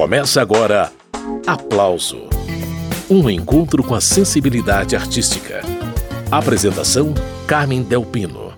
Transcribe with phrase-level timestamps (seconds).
[0.00, 0.90] Começa agora
[1.46, 2.22] Aplauso
[3.10, 5.60] um encontro com a sensibilidade artística.
[6.30, 7.12] Apresentação:
[7.46, 8.50] Carmen Delpino.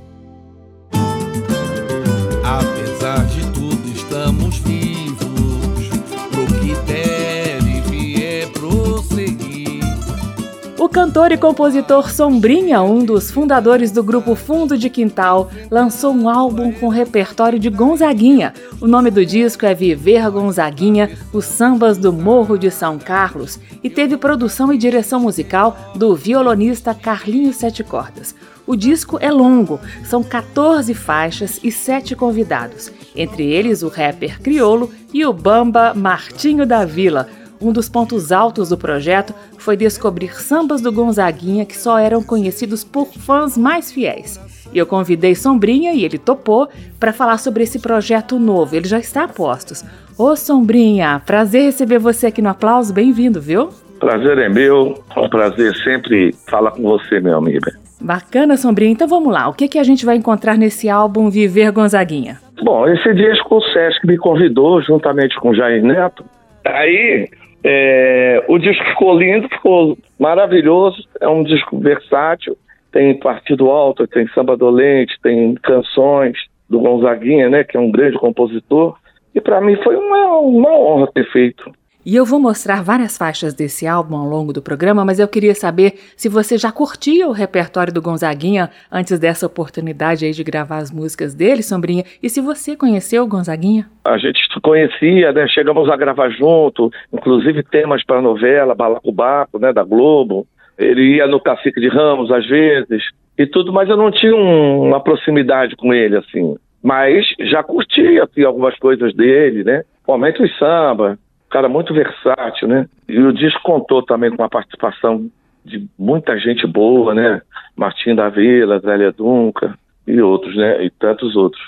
[10.92, 16.70] Cantor e compositor Sombrinha, um dos fundadores do grupo Fundo de Quintal, lançou um álbum
[16.70, 18.52] com repertório de Gonzaguinha.
[18.78, 23.88] O nome do disco é Viver Gonzaguinha, os sambas do Morro de São Carlos, e
[23.88, 28.34] teve produção e direção musical do violonista Carlinhos Sete Cordas.
[28.66, 34.90] O disco é longo, são 14 faixas e 7 convidados, entre eles o rapper Criolo
[35.12, 37.28] e o bamba Martinho da Vila
[37.62, 42.82] um dos pontos altos do projeto foi descobrir sambas do Gonzaguinha que só eram conhecidos
[42.82, 44.40] por fãs mais fiéis.
[44.72, 48.74] E eu convidei Sombrinha e ele topou para falar sobre esse projeto novo.
[48.74, 49.84] Ele já está a postos.
[50.18, 52.92] Ô Sombrinha, prazer receber você aqui no Aplauso.
[52.92, 53.68] Bem-vindo, viu?
[54.00, 55.02] Prazer é meu.
[55.14, 57.66] É um prazer sempre falar com você, meu amigo.
[58.00, 58.92] Bacana, Sombrinha.
[58.92, 59.48] Então vamos lá.
[59.48, 62.40] O que, que a gente vai encontrar nesse álbum Viver Gonzaguinha?
[62.62, 66.24] Bom, esse disco o Sesc me convidou, juntamente com Jair Neto.
[66.64, 67.28] Aí
[67.64, 72.56] é, o disco ficou lindo, ficou maravilhoso, é um disco versátil,
[72.90, 76.36] tem partido alto, tem samba dolente, tem canções
[76.68, 78.96] do Gonzaguinha, né, que é um grande compositor,
[79.34, 81.70] e para mim foi uma, uma honra ter feito.
[82.04, 85.54] E eu vou mostrar várias faixas desse álbum ao longo do programa, mas eu queria
[85.54, 90.78] saber se você já curtia o repertório do Gonzaguinha antes dessa oportunidade aí de gravar
[90.78, 93.86] as músicas dele, Sombrinha, e se você conheceu o Gonzaguinha?
[94.04, 95.46] A gente conhecia, né?
[95.46, 100.44] Chegamos a gravar junto, inclusive temas para novela Balacobaco, né, da Globo.
[100.76, 103.04] Ele ia no Cacique de Ramos às vezes
[103.38, 106.56] e tudo, mas eu não tinha um, uma proximidade com ele assim.
[106.82, 109.84] Mas já curtia assim, algumas coisas dele, né?
[109.92, 111.16] Principalmente os samba,
[111.52, 112.88] cara muito versátil, né?
[113.06, 115.30] E o disco contou também com a participação
[115.64, 117.42] de muita gente boa, né?
[117.76, 120.84] Martim da Vila, Zélia Dunca e outros, né?
[120.84, 121.62] E tantos outros.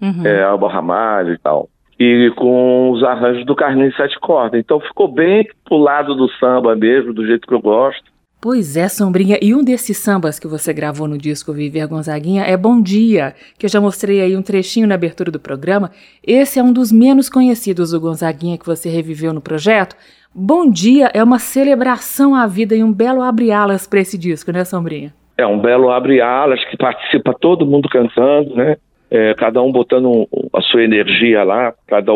[0.00, 0.26] Uhum.
[0.26, 1.68] É, Alba Ramalho e tal.
[1.98, 4.60] E com os arranjos do Carlinhos Sete Cordas.
[4.60, 8.11] Então ficou bem pro lado do samba mesmo, do jeito que eu gosto.
[8.42, 9.38] Pois é, Sombrinha.
[9.40, 13.66] E um desses sambas que você gravou no disco Viver Gonzaguinha é Bom Dia, que
[13.66, 15.92] eu já mostrei aí um trechinho na abertura do programa.
[16.26, 19.94] Esse é um dos menos conhecidos do Gonzaguinha que você reviveu no projeto.
[20.34, 24.64] Bom Dia é uma celebração à vida e um belo abre-alas para esse disco, né,
[24.64, 25.14] Sombrinha?
[25.38, 28.76] É um belo abre-alas que participa todo mundo cantando, né?
[29.08, 32.12] É, cada um botando a sua energia lá, cada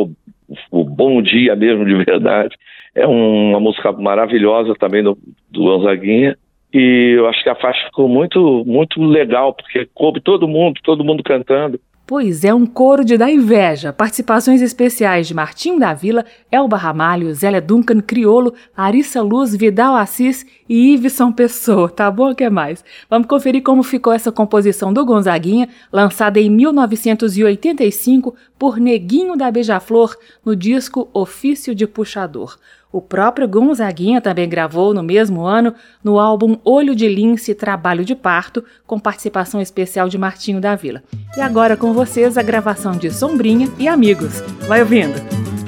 [0.71, 2.55] o, bom dia mesmo de verdade.
[2.95, 5.19] É uma música maravilhosa também do,
[5.51, 6.37] do Gonzaguinha.
[6.73, 11.05] E eu acho que a faixa ficou muito, muito legal, porque coube todo mundo, todo
[11.05, 11.81] mundo cantando.
[12.09, 13.93] Pois é, um coro de dar inveja.
[13.93, 20.47] Participações especiais de Martinho da Vila, Elba Ramalho, Zélia Duncan, Criolo, Larissa Luz, Vidal Assis
[20.69, 21.89] e Iveson Pessoa.
[21.89, 22.31] Tá bom?
[22.31, 22.84] O que mais?
[23.11, 30.16] Vamos conferir como ficou essa composição do Gonzaguinha, lançada em 1985 por Neguinho da Beija-Flor
[30.45, 32.56] no disco Ofício de Puxador.
[32.92, 38.14] O próprio Gonzaguinha também gravou no mesmo ano no álbum Olho de Lince Trabalho de
[38.14, 41.02] Parto, com participação especial de Martinho da Vila.
[41.36, 44.41] E agora com vocês a gravação de Sombrinha e Amigos.
[44.66, 45.66] Vai ouvindo!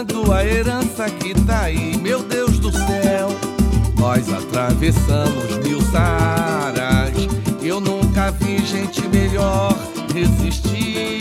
[0.00, 3.28] Enfrentando a herança que tá aí, meu Deus do céu.
[3.98, 7.12] Nós atravessamos mil saras,
[7.62, 9.76] eu nunca vi gente melhor
[10.14, 11.20] resistir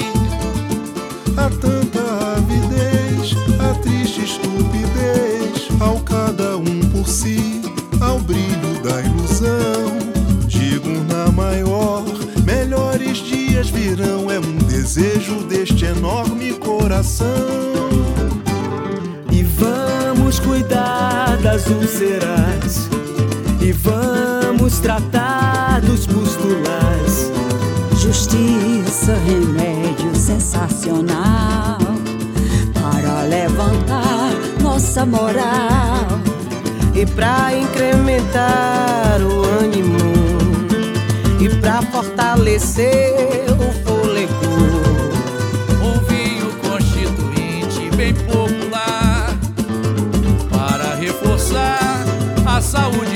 [1.35, 1.99] a tanta
[2.37, 7.61] avidez, a triste estupidez, ao cada um por si,
[7.99, 9.99] ao brilho da ilusão.
[10.47, 12.05] Digo na maior,
[12.45, 17.88] melhores dias virão, é um desejo deste enorme coração.
[20.29, 22.87] Vamos cuidar das úlceras
[23.59, 27.31] e vamos tratar dos pustulas.
[27.97, 31.79] Justiça, remédio sensacional.
[32.79, 34.29] Para levantar
[34.61, 36.19] nossa moral.
[36.93, 39.97] E para incrementar o ânimo.
[41.39, 43.45] E para fortalecer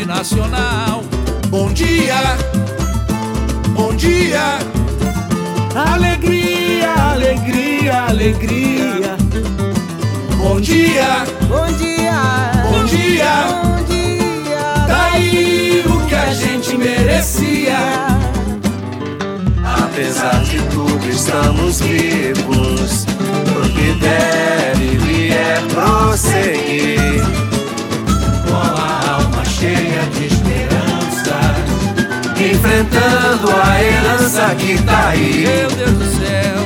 [0.05, 1.03] nacional.
[1.49, 2.37] Bom dia,
[3.75, 4.59] bom dia.
[5.75, 9.17] Alegria, alegria, alegria
[10.43, 14.85] Bom dia, bom dia, bom dia, bom dia.
[14.87, 17.77] Daí o que a gente merecia.
[19.63, 23.05] Apesar de tudo, estamos vivos.
[23.55, 27.42] O que deve vier prosseguir.
[32.93, 35.47] Enfrentando a herança que tá aí.
[35.47, 36.61] Meu Deus do céu,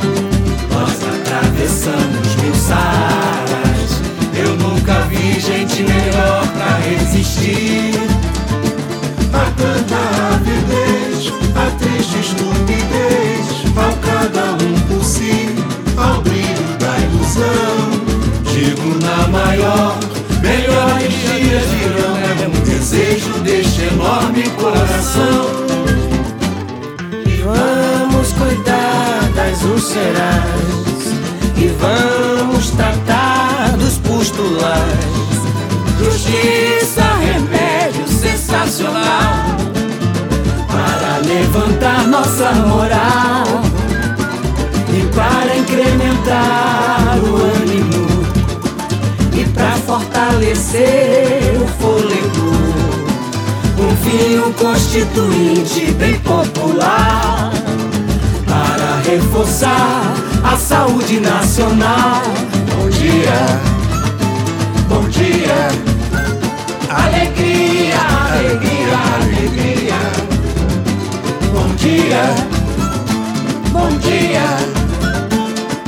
[0.73, 4.01] nós atravessamos mil saras.
[4.35, 7.93] Eu nunca vi gente melhor pra resistir.
[9.31, 9.95] A tanta
[10.35, 15.55] avidez, a triste estupidez, ao cada um por si,
[15.95, 17.89] ao brilho da ilusão.
[18.51, 19.97] Digo na maior,
[20.41, 22.17] melhor dias virão.
[22.17, 25.46] É um desejo deste enorme coração.
[29.87, 31.15] Úlceras
[31.55, 34.81] e vamos tratar dos pustulas.
[35.97, 39.55] Justiça, remédio sensacional.
[40.67, 43.45] Para levantar nossa moral.
[44.93, 48.07] E para incrementar o ânimo.
[49.33, 52.57] E para fortalecer o fôlego.
[53.79, 57.51] Um fio constituinte bem popular
[59.07, 60.13] reforçar
[60.43, 62.21] a saúde nacional.
[62.75, 63.39] Bom dia,
[64.89, 65.69] bom dia.
[66.89, 67.99] Alegria,
[68.33, 69.99] alegria, alegria.
[71.53, 72.35] Bom dia,
[73.71, 74.47] bom dia.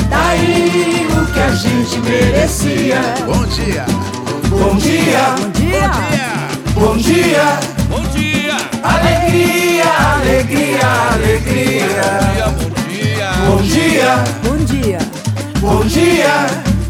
[0.09, 3.01] Daí o que a gente merecia.
[3.25, 3.85] bom dia,
[4.49, 5.91] Bom dia, Bom dia,
[6.73, 7.59] bom dia.
[7.89, 9.83] bom dia, Alegria,
[10.15, 12.68] alegria, alegria.
[13.49, 14.97] Bom dia, Bom dia,
[15.59, 16.29] bom dia.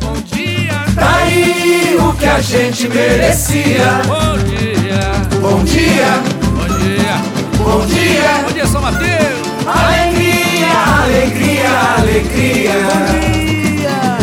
[0.02, 0.36] bom dia.
[0.36, 4.02] dia, Daí o que a gente merecia.
[4.06, 6.22] bom dia, Bom dia,
[6.52, 7.16] bom dia,
[7.58, 8.44] bom dia.
[8.44, 9.40] bom dia, São Mateus.
[9.66, 10.74] Alegria,
[11.04, 12.74] alegria, alegria.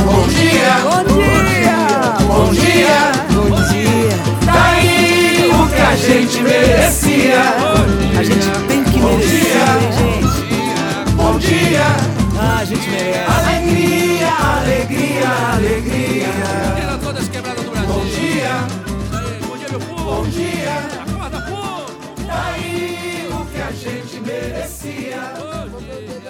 [0.05, 1.77] Bom dia, Bom dia,
[2.27, 2.99] bom dia.
[3.33, 4.17] bom dia.
[4.45, 7.41] Daí o que a gente merecia.
[8.19, 9.67] A gente tem que Bom merecer, dia.
[9.97, 10.47] gente.
[11.17, 12.16] Bom dia, Ah,
[12.67, 13.31] gente merece.
[13.31, 16.27] alegria, alegria, alegria.
[17.03, 17.89] Todas as quebradas do Brasil.
[17.89, 18.57] Bom dia,
[19.13, 20.05] Aí, Bom dia, meu povo.
[20.05, 20.73] bom dia.
[21.07, 22.25] Acorda, povo.
[22.27, 25.17] Daí o que a gente merecia.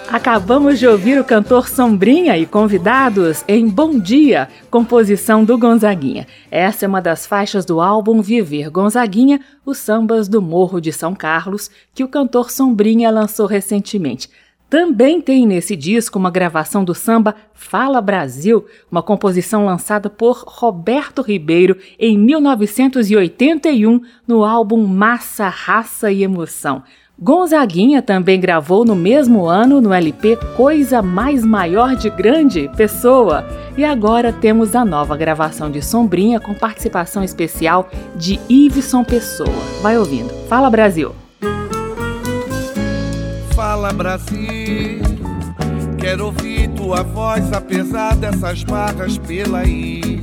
[0.09, 6.27] Acabamos de ouvir o cantor Sombrinha e convidados em Bom Dia, composição do Gonzaguinha.
[6.51, 11.13] Essa é uma das faixas do álbum Viver Gonzaguinha, os sambas do Morro de São
[11.15, 14.29] Carlos, que o cantor Sombrinha lançou recentemente.
[14.69, 21.21] Também tem nesse disco uma gravação do samba Fala Brasil, uma composição lançada por Roberto
[21.21, 26.83] Ribeiro em 1981 no álbum Massa, Raça e Emoção.
[27.19, 33.47] Gonzaguinha também gravou no mesmo ano no LP Coisa Mais Maior de Grande Pessoa.
[33.75, 39.49] E agora temos a nova gravação de Sombrinha com participação especial de Iveson Pessoa.
[39.81, 40.29] Vai ouvindo.
[40.47, 41.15] Fala Brasil!
[43.77, 45.01] Fala Brasil,
[45.99, 50.19] quero ouvir tua voz apesar dessas barras pela aí.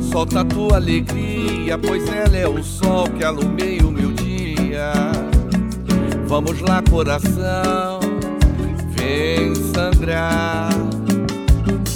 [0.00, 4.92] Solta tua alegria, pois ela é o sol que alumeia o meu dia.
[6.28, 7.98] Vamos lá, coração,
[8.90, 10.70] vem sangrar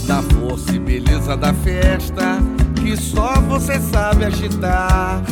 [0.08, 2.40] na força e beleza da festa
[2.82, 5.22] que só você sabe agitar.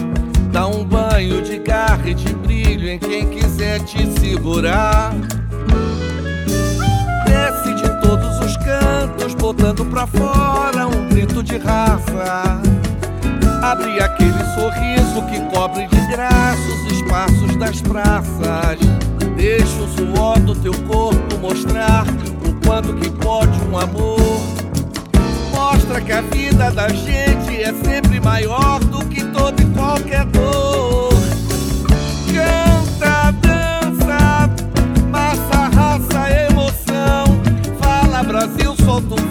[0.57, 5.13] Dá um banho de garra e de brilho em quem quiser te segurar.
[7.27, 12.59] Desce de todos os cantos, botando pra fora um grito de raça.
[13.63, 18.79] Abre aquele sorriso que cobre de graça os espaços das praças.
[19.37, 22.07] Deixa o suor do teu corpo mostrar
[22.49, 24.56] o quanto que pode um amor.
[25.77, 31.13] Mostra que a vida da gente é sempre maior do que toda e qualquer dor.
[32.33, 34.51] Canta, dança,
[35.11, 37.27] massa, raça, emoção.
[37.79, 39.26] Fala Brasil, solta o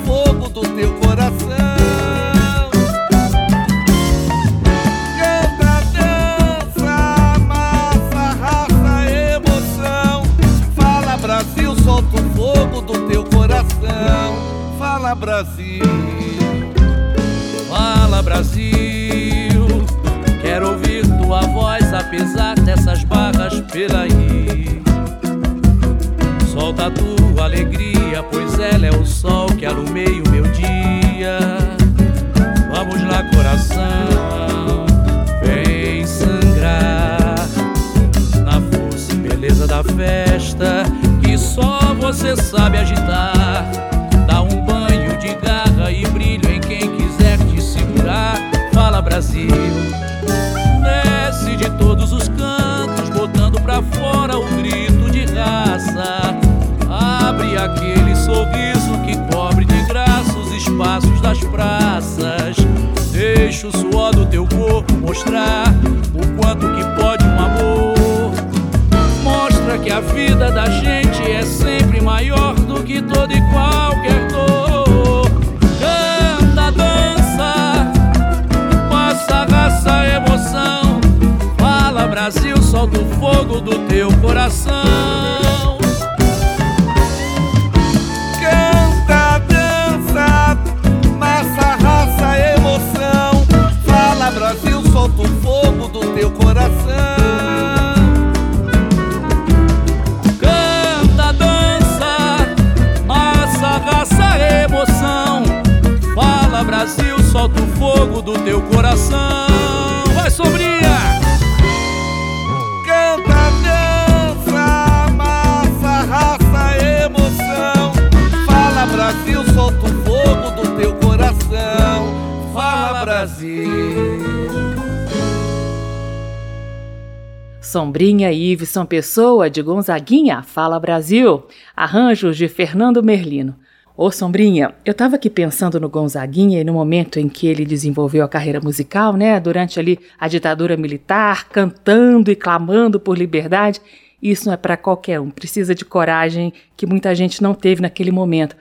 [127.75, 131.44] Sombrinha e Iveson Pessoa de Gonzaguinha, Fala Brasil.
[131.75, 133.53] Arranjos de Fernando Merlino.
[133.98, 138.24] Ô Sombrinha, eu estava aqui pensando no Gonzaguinha e no momento em que ele desenvolveu
[138.24, 139.41] a carreira musical, né?
[139.41, 143.82] Durante ali a ditadura militar, cantando e clamando por liberdade.
[144.24, 148.10] Isso não é para qualquer um, precisa de coragem que muita gente não teve naquele
[148.10, 148.55] momento.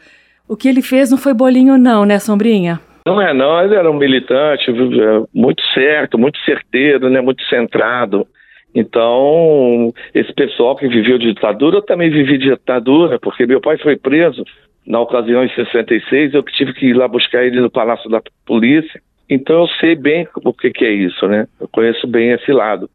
[0.49, 2.81] O que ele fez não foi bolinho, não, né, Sombrinha?
[3.07, 3.63] Não é, não.
[3.63, 7.21] Ele era um militante é, muito certo, muito certeiro, né?
[7.21, 8.27] Muito centrado.
[8.75, 13.79] Então, esse pessoal que viveu de ditadura, eu também vivi de ditadura, porque meu pai
[13.79, 14.45] foi preso
[14.87, 18.21] na ocasião, em 66, eu que tive que ir lá buscar ele no Palácio da
[18.45, 19.01] Polícia.
[19.31, 21.47] Então eu sei bem o que, que é isso, né?
[21.59, 22.91] Eu conheço bem esse lado.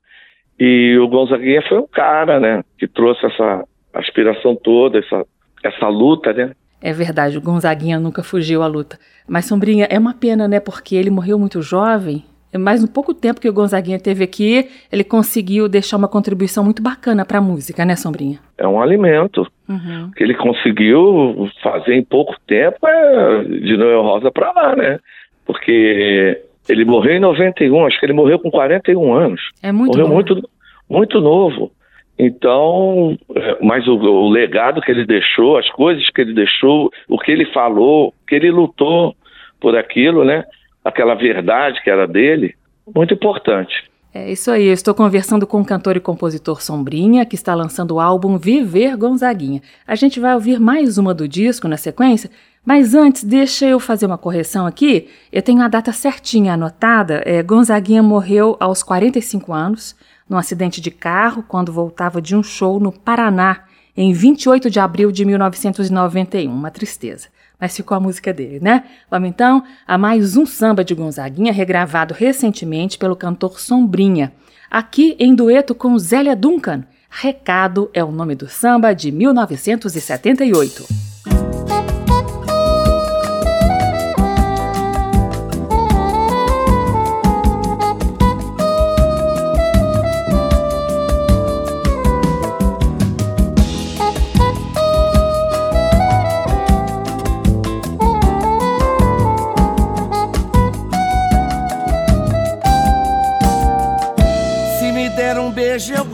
[0.59, 2.63] E o Gonzaguinha foi um cara, né?
[2.77, 5.25] Que trouxe essa aspiração toda, essa,
[5.63, 6.51] essa luta, né?
[6.81, 9.00] É verdade, o Gonzaguinha nunca fugiu à luta.
[9.27, 10.59] Mas, Sombrinha, é uma pena, né?
[10.59, 12.24] Porque ele morreu muito jovem
[12.57, 16.81] mas no pouco tempo que o Gonzaguinha teve aqui, ele conseguiu deixar uma contribuição muito
[16.81, 18.39] bacana para a música, né, Sombrinha?
[18.57, 20.11] É um alimento uhum.
[20.15, 24.99] que ele conseguiu fazer em pouco tempo é de Noel Rosa para lá, né?
[25.45, 29.41] Porque ele morreu em 91, acho que ele morreu com 41 anos.
[29.61, 30.13] É muito Morreu novo.
[30.13, 30.49] muito,
[30.89, 31.71] muito novo.
[32.17, 37.17] Então, é, mas o, o legado que ele deixou, as coisas que ele deixou, o
[37.17, 39.15] que ele falou, que ele lutou
[39.59, 40.43] por aquilo, né?
[40.83, 42.55] Aquela verdade que era dele,
[42.93, 43.89] muito importante.
[44.12, 47.91] É isso aí, eu estou conversando com o cantor e compositor Sombrinha, que está lançando
[47.91, 49.62] o álbum Viver Gonzaguinha.
[49.86, 52.31] A gente vai ouvir mais uma do disco na sequência,
[52.65, 55.09] mas antes, deixa eu fazer uma correção aqui.
[55.31, 57.21] Eu tenho a data certinha anotada.
[57.24, 59.95] É, Gonzaguinha morreu aos 45 anos,
[60.27, 65.12] num acidente de carro, quando voltava de um show no Paraná, em 28 de abril
[65.12, 66.51] de 1991.
[66.51, 67.27] Uma tristeza
[67.59, 68.83] mas ficou a música dele, né?
[69.09, 74.31] Vamos então a mais um samba de Gonzaguinha, regravado recentemente pelo cantor Sombrinha,
[74.69, 76.83] aqui em dueto com Zélia Duncan.
[77.09, 81.08] Recado é o nome do samba de 1978.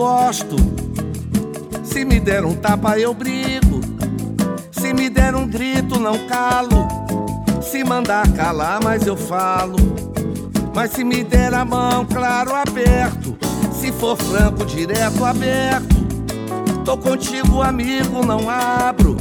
[0.05, 0.55] Gosto.
[1.83, 3.81] Se me der um tapa eu brigo.
[4.71, 6.87] Se me der um grito não calo.
[7.59, 9.77] Se mandar calar, mas eu falo.
[10.75, 13.35] Mas se me der a mão, claro, aberto.
[13.71, 15.95] Se for franco, direto, aberto.
[16.85, 19.17] Tô contigo, amigo, não abro.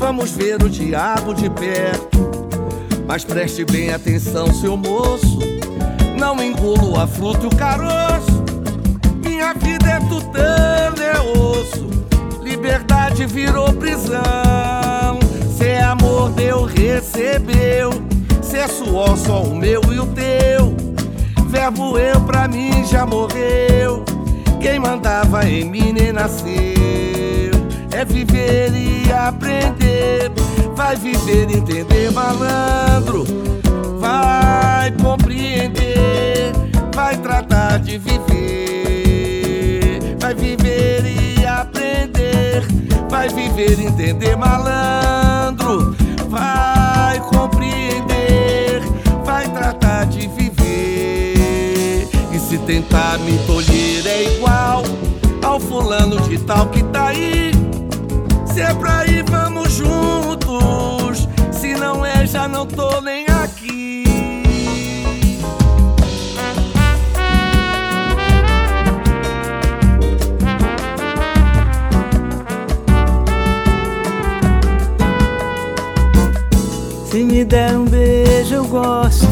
[0.00, 2.18] Vamos ver o diabo de perto.
[3.06, 5.38] Mas preste bem atenção, seu moço.
[6.18, 8.39] Não engulo a fruta e o caroço.
[10.00, 11.88] Vida é osso.
[12.42, 14.20] Liberdade virou prisão.
[15.56, 17.90] Se é amor, Deus recebeu.
[18.42, 20.74] Se é suor, só o meu e o teu.
[21.46, 24.04] Verbo eu pra mim já morreu.
[24.60, 26.50] Quem mandava em mim nem nasceu.
[27.92, 30.30] É viver e aprender.
[30.74, 33.24] Vai viver entender, malandro.
[33.98, 36.52] Vai compreender.
[36.94, 38.79] Vai tratar de viver
[43.08, 45.96] vai viver, entender malandro,
[46.28, 48.82] vai compreender,
[49.24, 52.08] vai tratar de viver.
[52.32, 54.82] E se tentar me tolher é igual
[55.42, 57.52] ao fulano de tal que tá aí.
[58.46, 61.28] Se é pra ir, vamos juntos.
[61.52, 63.29] Se não é, já não tô nem
[77.40, 79.26] me der um beijo, eu gosto.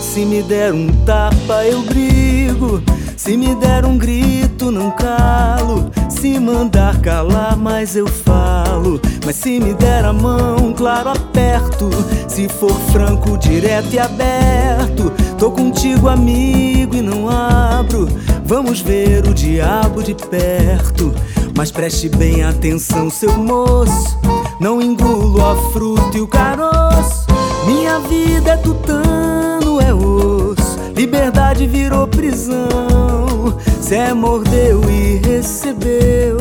[0.00, 2.82] Se me der um tapa, eu brigo.
[3.14, 5.90] Se me der um grito, não calo.
[6.08, 8.98] Se mandar calar, mas eu falo.
[9.26, 11.90] Mas se me der a mão, claro, aperto.
[12.26, 15.12] Se for franco, direto e aberto.
[15.38, 18.08] Tô contigo, amigo, e não abro.
[18.46, 21.14] Vamos ver o diabo de perto.
[21.54, 24.18] Mas preste bem atenção, seu moço.
[24.58, 27.25] Não engulo a fruta e o caroço.
[27.66, 30.78] Minha vida é tutano, é osso.
[30.94, 33.58] Liberdade virou prisão.
[33.80, 36.38] Se é mordeu e recebeu.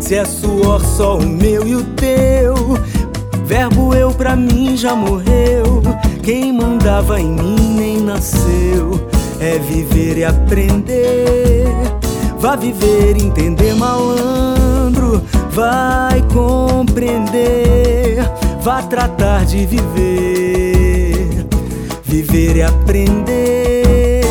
[0.00, 2.54] Se é suor só o meu e o teu.
[3.44, 5.82] Verbo eu pra mim já morreu.
[6.22, 9.08] Quem mandava em mim nem nasceu.
[9.38, 11.66] É viver e aprender.
[12.38, 15.22] Vá viver, entender malandro.
[15.50, 18.18] Vai compreender.
[18.64, 21.46] Vá tratar de viver.
[22.02, 24.24] Viver e aprender.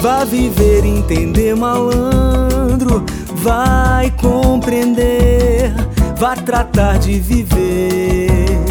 [0.00, 3.04] Vá viver, entender malandro.
[3.34, 5.74] Vai compreender.
[6.16, 8.62] Vá tratar de viver.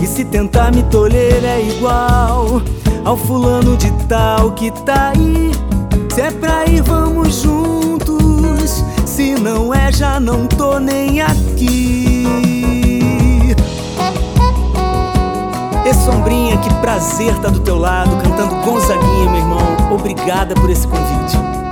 [0.00, 2.62] E se tentar me tolher é igual
[3.04, 5.50] ao fulano de tal que tá aí.
[6.14, 8.84] Se é pra ir, vamos juntos.
[9.04, 12.43] Se não é, já não tô nem aqui.
[15.84, 19.92] E Sombrinha, que prazer tá do teu lado, cantando Gonzaguinha, meu irmão.
[19.92, 21.63] Obrigada por esse convite.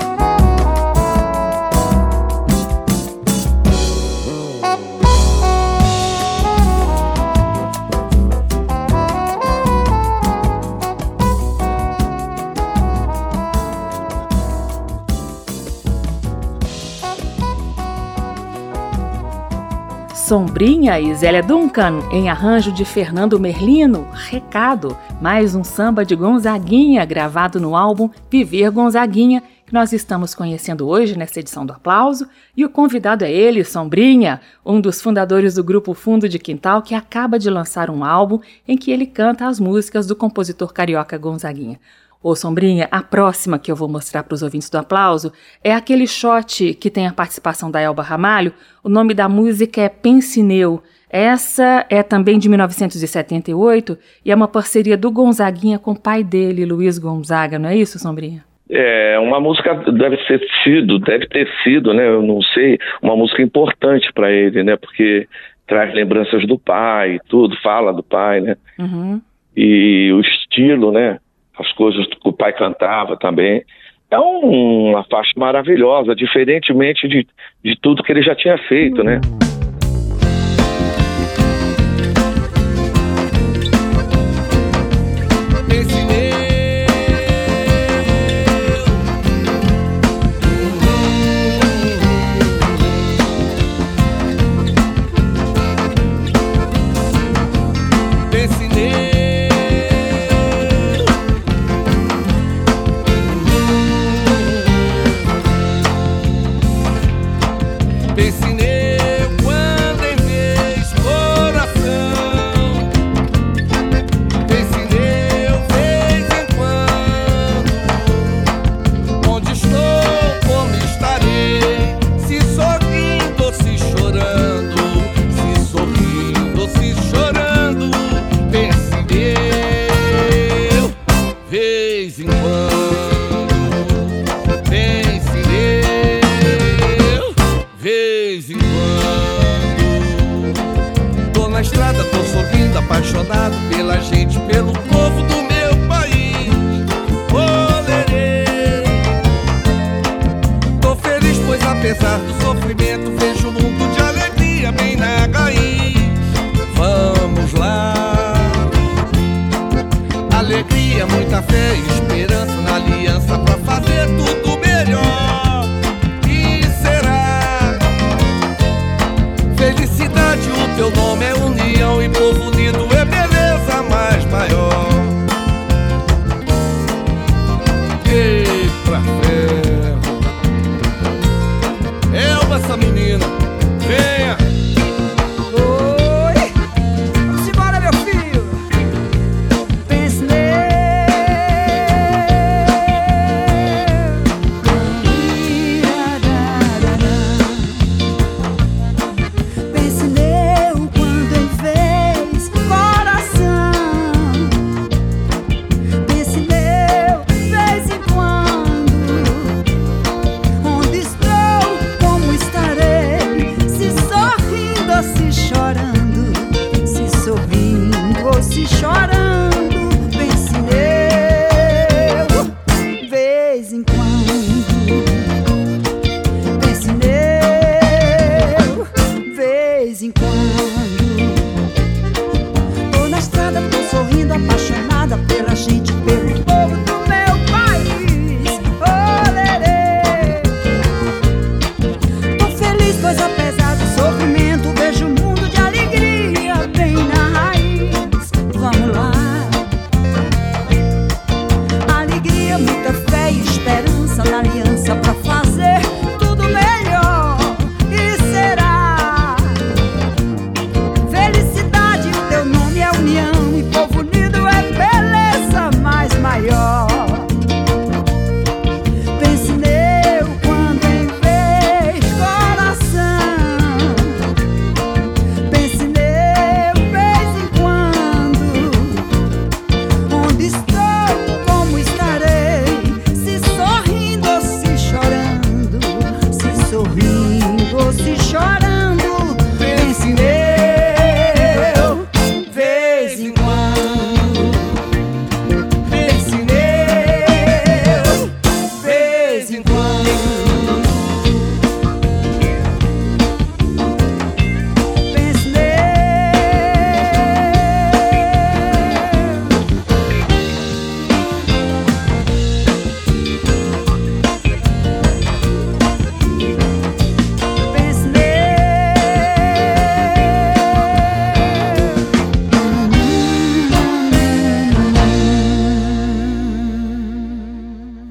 [20.33, 27.05] Sombrinha e Zélia Duncan, em arranjo de Fernando Merlino, Recado, mais um samba de Gonzaguinha,
[27.05, 32.27] gravado no álbum Viver Gonzaguinha, que nós estamos conhecendo hoje nesta edição do Aplauso.
[32.57, 36.95] E o convidado é ele, Sombrinha, um dos fundadores do grupo Fundo de Quintal, que
[36.95, 41.79] acaba de lançar um álbum em que ele canta as músicas do compositor carioca Gonzaguinha.
[42.23, 45.33] Ô Sombrinha, a próxima que eu vou mostrar para os ouvintes do aplauso
[45.63, 48.53] é aquele shot que tem a participação da Elba Ramalho.
[48.85, 50.81] O nome da música é Pensineu.
[51.11, 56.65] Essa é também de 1978 e é uma parceria do Gonzaguinha com o pai dele,
[56.65, 58.45] Luiz Gonzaga, não é isso, Sombrinha?
[58.71, 62.09] É, uma música deve ter sido, deve ter sido, né?
[62.09, 64.77] Eu não sei, uma música importante para ele, né?
[64.77, 65.29] Porque
[65.67, 68.57] traz lembranças do pai, tudo, fala do pai, né?
[68.79, 69.21] Uhum.
[69.55, 71.19] E o estilo, né?
[71.59, 73.65] As coisas que o pai cantava também.
[74.11, 77.27] É um, uma faixa maravilhosa, diferentemente de,
[77.65, 79.21] de tudo que ele já tinha feito, né?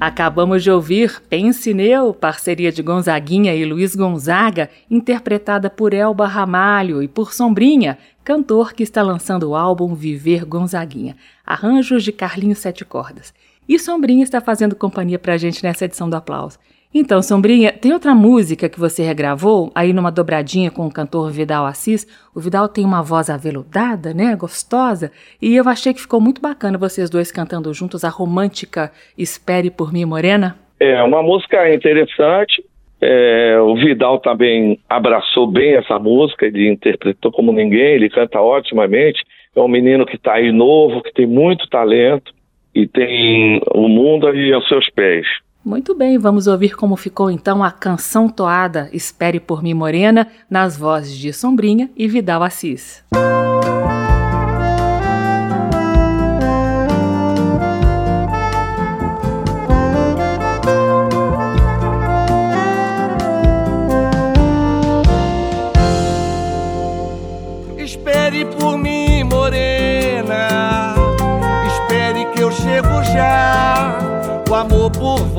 [0.01, 7.03] Acabamos de ouvir Pense Neu, parceria de Gonzaguinha e Luiz Gonzaga, interpretada por Elba Ramalho
[7.03, 11.15] e por Sombrinha, cantor que está lançando o álbum Viver Gonzaguinha.
[11.45, 13.31] Arranjos de Carlinhos Sete Cordas.
[13.69, 16.57] E Sombrinha está fazendo companhia pra gente nessa edição do Aplauso.
[16.93, 21.65] Então, Sombrinha, tem outra música que você regravou aí numa dobradinha com o cantor Vidal
[21.65, 22.06] Assis.
[22.36, 25.10] O Vidal tem uma voz aveludada, né, gostosa,
[25.41, 29.93] e eu achei que ficou muito bacana vocês dois cantando juntos a romântica Espere por
[29.93, 30.58] mim, Morena.
[30.82, 32.62] É uma música interessante.
[32.99, 39.23] É, o Vidal também abraçou bem essa música, ele interpretou como ninguém, ele canta otimamente.
[39.56, 42.34] É um menino que está aí novo, que tem muito talento
[42.75, 45.25] e tem o mundo aí aos seus pés.
[45.63, 50.76] Muito bem, vamos ouvir como ficou então a canção toada Espere por mim Morena, nas
[50.76, 53.04] vozes de Sombrinha e Vidal Assis.
[53.13, 53.80] Espere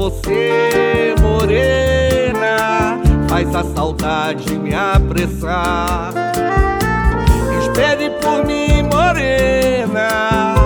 [0.03, 6.13] você, morena, faz a saudade me apressar.
[7.61, 10.57] Espere por mim, morena,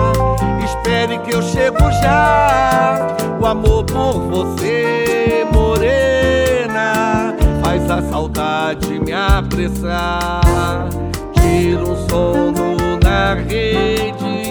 [0.65, 3.15] espere que eu chego já.
[3.39, 10.89] O amor por você, morena, faz a saudade me apressar.
[11.33, 14.46] Tira um sono na rede,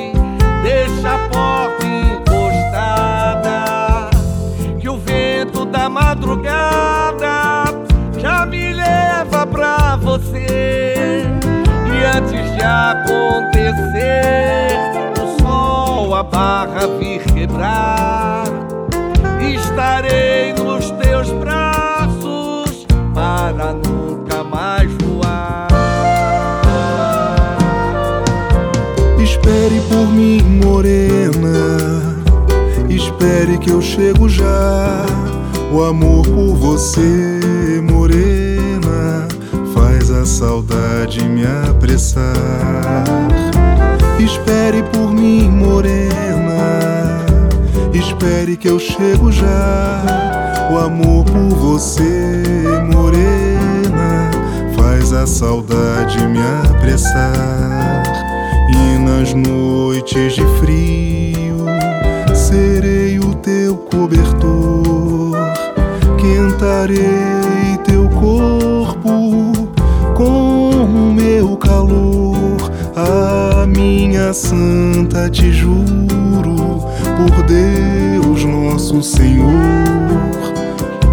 [6.17, 7.65] madrugada
[8.19, 11.27] já me leva pra você.
[11.87, 13.91] E antes de acontecer,
[15.23, 18.45] o sol a barra vir quebrar,
[19.41, 25.69] estarei nos teus braços para nunca mais voar.
[29.23, 32.17] Espere por mim, morena.
[32.89, 35.05] Espere que eu chego já
[35.73, 39.27] o amor por você, morena,
[39.75, 43.05] faz a saudade me apressar.
[44.19, 47.25] Espere por mim, morena,
[47.93, 50.03] espere que eu chego já.
[50.73, 52.43] O amor por você,
[52.93, 54.31] morena,
[54.77, 58.03] faz a saudade me apressar.
[58.69, 61.67] E nas noites de frio,
[62.35, 64.96] serei o teu cobertor
[66.27, 69.71] esquentarei teu corpo
[70.15, 72.57] com o meu calor.
[72.97, 76.85] A minha santa te juro,
[77.17, 79.53] por Deus nosso Senhor,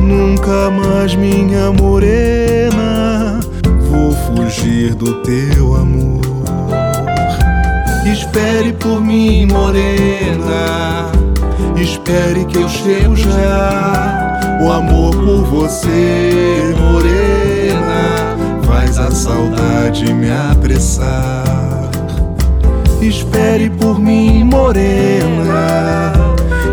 [0.02, 3.39] nunca mais minha morena,
[3.89, 6.21] vou fugir do teu amor.
[8.06, 11.12] Espere por mim, morena.
[11.76, 14.33] Espere que eu chego já.
[14.62, 21.89] O amor por você, morena, faz a saudade me apressar.
[23.02, 26.13] Espere por mim, morena.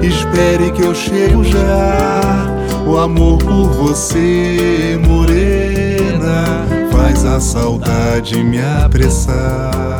[0.02, 2.46] Espere que eu chego já.
[2.86, 9.99] O amor por você, morena, faz a saudade me apressar.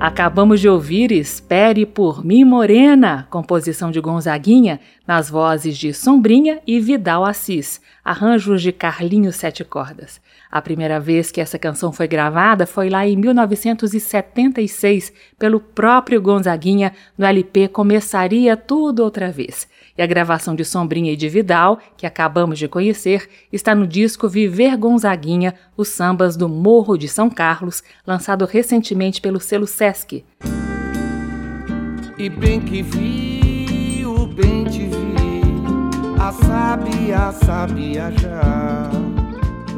[0.00, 6.80] Acabamos de ouvir Espere por mim Morena, composição de Gonzaguinha, nas vozes de Sombrinha e
[6.80, 10.18] Vidal Assis, arranjos de Carlinhos Sete Cordas.
[10.50, 16.94] A primeira vez que essa canção foi gravada foi lá em 1976, pelo próprio Gonzaguinha,
[17.18, 19.68] no LP Começaria Tudo Outra Vez.
[19.96, 24.28] E a gravação de Sombrinha e de Vidal, que acabamos de conhecer, está no disco
[24.28, 30.24] Viver Gonzaguinha, os sambas do Morro de São Carlos, lançado recentemente pelo selo Sesc.
[32.18, 35.40] E bem que vi, o bem te vi,
[36.20, 39.09] a sabia, sabia já.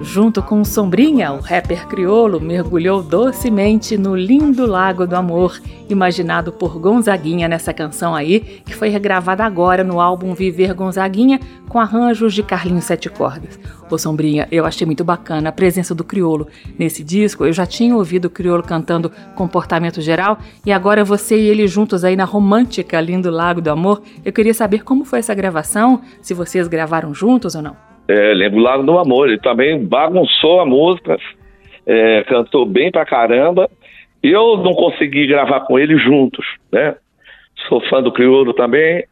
[0.02, 6.76] Junto com Sombrinha, o rapper criolo mergulhou docemente no lindo lago do amor, imaginado por
[6.76, 11.38] Gonzaguinha nessa canção aí, que foi regravada agora no álbum Viver Gonzaguinha,
[11.68, 13.58] com arranjos de Carlinhos Sete Cordas.
[13.88, 17.46] Ô Sombrinha, eu achei muito bacana a presença do criolo nesse disco.
[17.46, 20.36] Eu já tinha ouvido o criolo cantando Comportamento Geral
[20.66, 24.02] e agora você e ele juntos aí na romântica Lindo Lago do Amor.
[24.24, 27.91] Eu queria saber como foi essa gravação, se vocês gravaram juntos ou não.
[28.08, 31.16] É, lembro Lago do Amor, ele também bagunçou a música,
[31.86, 33.68] é, cantou bem pra caramba.
[34.22, 36.94] Eu não consegui gravar com ele juntos, né?
[37.68, 39.04] Sou fã do Crioulo também,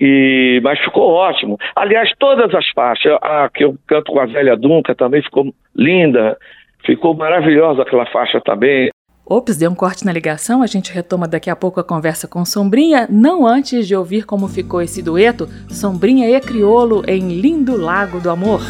[0.00, 1.58] e, mas ficou ótimo.
[1.76, 6.38] Aliás, todas as faixas, a que eu canto com a velha Dunca também ficou linda,
[6.86, 8.90] ficou maravilhosa aquela faixa também.
[9.32, 12.44] Ops, deu um corte na ligação, a gente retoma daqui a pouco a conversa com
[12.44, 18.18] Sombrinha, não antes de ouvir como ficou esse dueto, Sombrinha e Criolo em Lindo Lago
[18.18, 18.60] do Amor.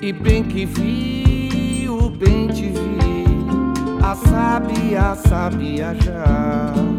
[0.00, 3.26] E bem que vi, o bem te vi,
[4.02, 6.91] a sabia, sabia já.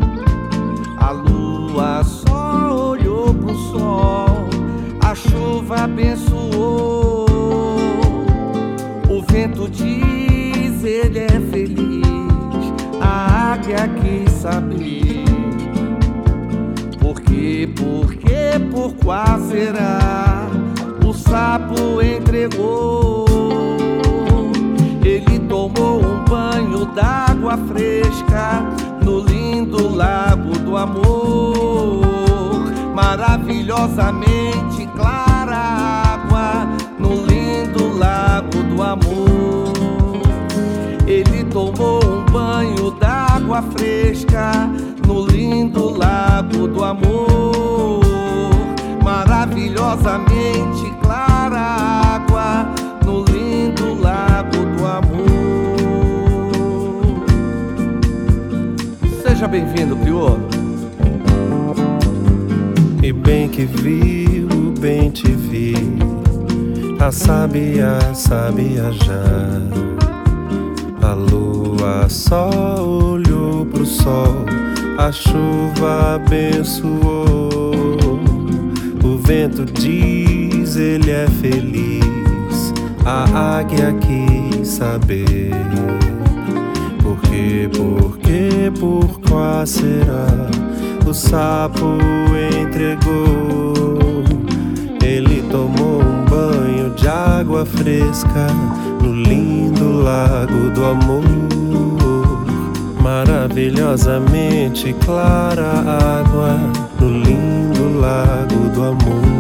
[1.74, 4.48] A lua só olhou pro sol,
[5.04, 7.26] a chuva abençoou.
[9.10, 12.04] O vento diz ele é feliz,
[13.02, 15.26] a águia quis saber.
[17.00, 20.48] Por que, por que, por qual será?
[21.04, 23.26] O sapo entregou.
[25.04, 28.63] Ele tomou um banho d'água fresca
[29.04, 32.02] no lindo lago do amor,
[32.96, 39.74] maravilhosamente clara água no lindo lago do amor.
[41.06, 44.52] Ele tomou um banho d'água fresca
[45.06, 48.02] no lindo lago do amor,
[49.04, 52.83] maravilhosamente clara água
[59.44, 60.48] Seja bem-vindo, Crioulo.
[63.02, 65.74] E bem que vi, o bem te vi,
[66.98, 69.62] a sabia, sabia já.
[71.06, 72.50] A lua só
[72.82, 74.46] olhou pro sol,
[74.98, 77.74] a chuva abençoou.
[79.04, 85.52] O vento diz, ele é feliz, a águia quis saber.
[87.76, 90.28] Por que, por qual será?
[91.06, 91.98] O sapo
[92.62, 94.24] entregou.
[95.04, 98.48] Ele tomou um banho de água fresca
[99.02, 101.24] no lindo lago do amor.
[103.02, 105.84] Maravilhosamente clara
[106.20, 106.58] água
[107.00, 109.34] no lindo lago do amor.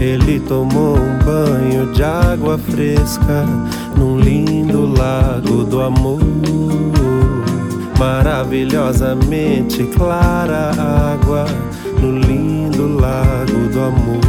[0.00, 3.44] Ele tomou um banho de água fresca
[3.98, 6.20] num lindo lago do amor.
[7.98, 10.70] Maravilhosamente clara
[11.12, 11.44] água
[12.00, 14.20] no lindo lago do amor.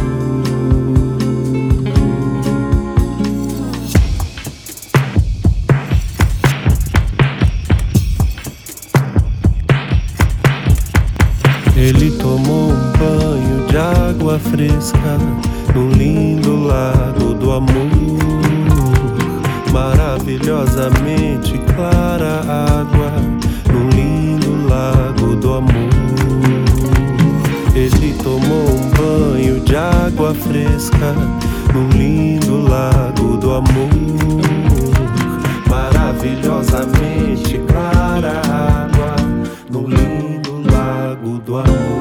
[11.76, 15.16] Ele tomou um banho de água fresca
[33.60, 33.90] amor.
[35.68, 39.16] Maravilhosamente clara água
[39.70, 42.00] no lindo lago do amor.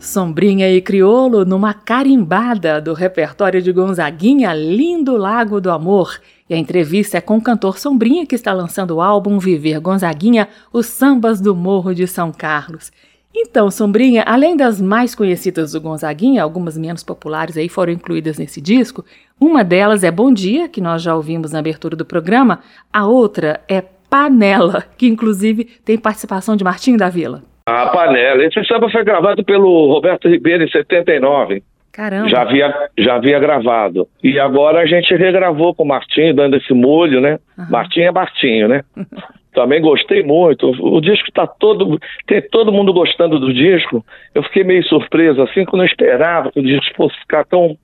[0.00, 6.18] Sombrinha e Criolo numa carimbada do repertório de Gonzaguinha Lindo Lago do Amor.
[6.48, 10.48] E a entrevista é com o cantor Sombrinha, que está lançando o álbum Viver Gonzaguinha,
[10.72, 12.90] Os Sambas do Morro de São Carlos.
[13.34, 18.60] Então, Sombrinha, além das mais conhecidas do Gonzaguinha, algumas menos populares aí foram incluídas nesse
[18.60, 19.04] disco.
[19.40, 22.60] Uma delas é Bom Dia, que nós já ouvimos na abertura do programa.
[22.92, 27.42] A outra é Panela, que inclusive tem participação de Martinho da Vila.
[27.66, 28.44] A Panela.
[28.44, 31.62] Esse samba foi gravado pelo Roberto Ribeiro em 79.
[31.92, 32.28] Caramba.
[32.28, 34.08] Já havia, já havia gravado.
[34.22, 37.38] E agora a gente regravou com o Martinho, dando esse molho, né?
[37.58, 37.66] Uhum.
[37.70, 38.84] Martinho é Martinho, né?
[39.52, 40.70] Também gostei muito.
[40.80, 41.98] O disco está todo.
[42.26, 44.04] Tem todo mundo gostando do disco.
[44.32, 47.76] Eu fiquei meio surpreso, assim, que eu não esperava que o disco fosse ficar tão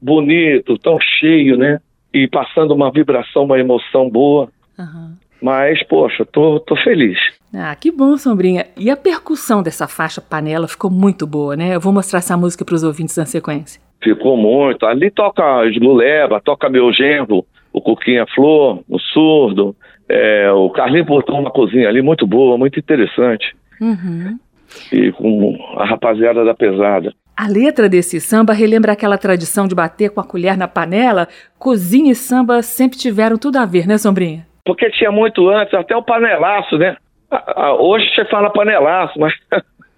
[0.00, 1.80] bonito, tão cheio, né?
[2.12, 4.50] E passando uma vibração, uma emoção boa.
[4.78, 5.14] Uhum.
[5.44, 7.18] Mas, poxa, tô, tô feliz.
[7.54, 8.64] Ah, que bom, Sombrinha.
[8.78, 11.74] E a percussão dessa faixa panela ficou muito boa, né?
[11.74, 13.78] Eu vou mostrar essa música para os ouvintes na sequência.
[14.02, 14.86] Ficou muito.
[14.86, 19.76] Ali toca Esguleba, toca meu genro, o Coquinha Flor, o Surdo.
[20.08, 23.54] É, o Carlinho botou uma cozinha ali muito boa, muito interessante.
[23.78, 24.38] Uhum.
[24.90, 27.12] E com a rapaziada da pesada.
[27.36, 31.28] A letra desse samba relembra aquela tradição de bater com a colher na panela.
[31.58, 34.46] Cozinha e samba sempre tiveram tudo a ver, né, Sombrinha?
[34.64, 36.96] Porque tinha muito antes, até o panelaço, né?
[37.78, 39.34] Hoje você fala panelaço, mas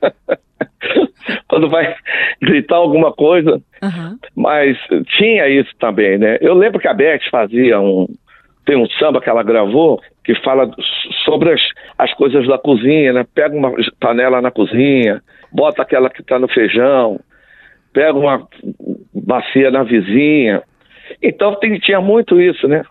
[1.48, 1.94] quando vai
[2.40, 3.60] gritar alguma coisa.
[3.82, 4.18] Uhum.
[4.34, 4.76] Mas
[5.16, 6.38] tinha isso também, né?
[6.40, 8.06] Eu lembro que a Beth fazia um.
[8.64, 10.68] Tem um samba que ela gravou que fala
[11.24, 11.60] sobre as,
[11.96, 13.24] as coisas da cozinha, né?
[13.32, 17.20] Pega uma panela na cozinha, bota aquela que está no feijão,
[17.92, 18.48] pega uma
[19.14, 20.62] bacia na vizinha.
[21.22, 22.82] Então tem, tinha muito isso, né?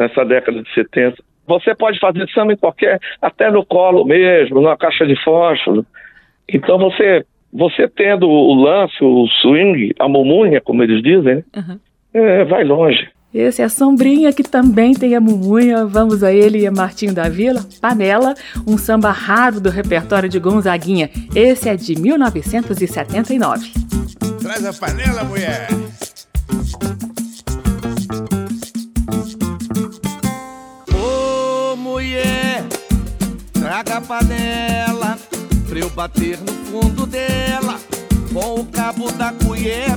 [0.00, 1.22] Nessa década de 70.
[1.46, 5.84] Você pode fazer samba em qualquer, até no colo mesmo, numa caixa de fósforo.
[6.48, 11.78] Então você, você tendo o lance, o swing, a mumunha, como eles dizem, uhum.
[12.14, 13.08] é, vai longe.
[13.32, 15.86] Esse é a Sombrinha, que também tem a mumunha.
[15.86, 17.60] Vamos a ele e a Martinho da Vila.
[17.80, 18.34] Panela,
[18.66, 21.10] um samba raro do repertório de Gonzaguinha.
[21.34, 23.70] Esse é de 1979.
[24.42, 25.68] Traz a panela, mulher!
[33.70, 35.16] Traga a panela
[35.68, 37.78] pra eu bater no fundo dela
[38.32, 39.96] com o cabo da colher.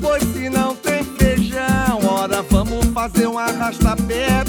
[0.00, 4.42] Pois se não tem feijão, ora vamos fazer um arrastapé.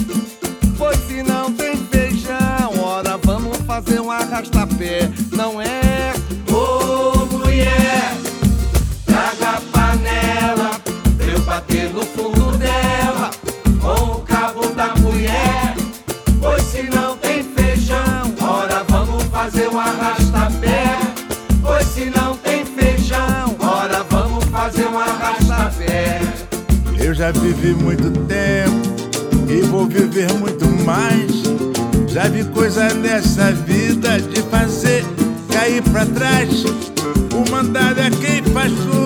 [0.77, 5.11] Pois se não tem feijão, ora vamos fazer um arrastapé.
[5.33, 6.08] Não é?
[27.19, 31.29] Já vivi muito tempo e vou viver muito mais.
[32.07, 35.03] Já vi coisa nessa vida de fazer
[35.51, 36.63] cair pra trás.
[36.63, 38.98] O mandado é quem faz tudo,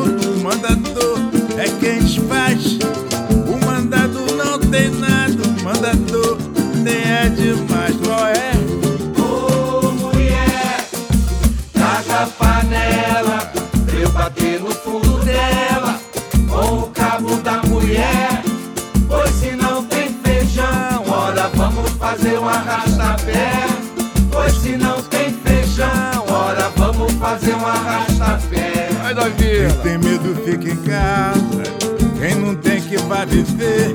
[23.24, 23.68] arrastapé.
[24.32, 28.90] Pois se não tem feijão, ora vamos fazer um arrastapé.
[29.02, 31.64] Vai da Quem tem medo fica em casa.
[32.20, 33.94] Quem não tem que vai viver.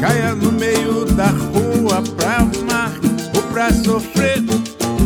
[0.00, 2.92] Caia no meio da rua pra amar
[3.34, 4.42] ou pra sofrer.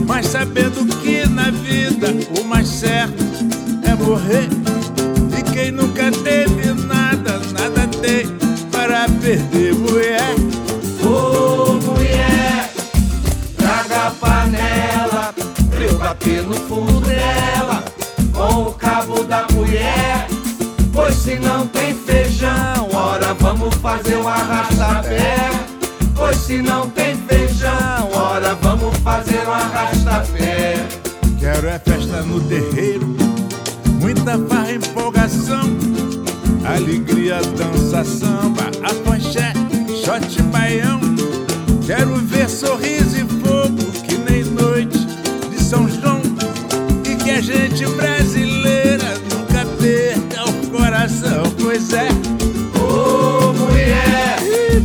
[0.07, 2.09] Mas sabendo que na vida
[2.41, 3.25] o mais certo
[3.83, 4.49] é morrer.
[5.37, 6.24] E quem nunca teve
[23.97, 25.51] fazer um arrastapé.
[26.17, 30.75] Pois se não tem feijão, ora vamos fazer um arrastapé.
[31.85, 33.17] festa no terreiro,
[34.01, 35.77] muita farra, empolgação,
[36.65, 38.71] alegria, dança, samba,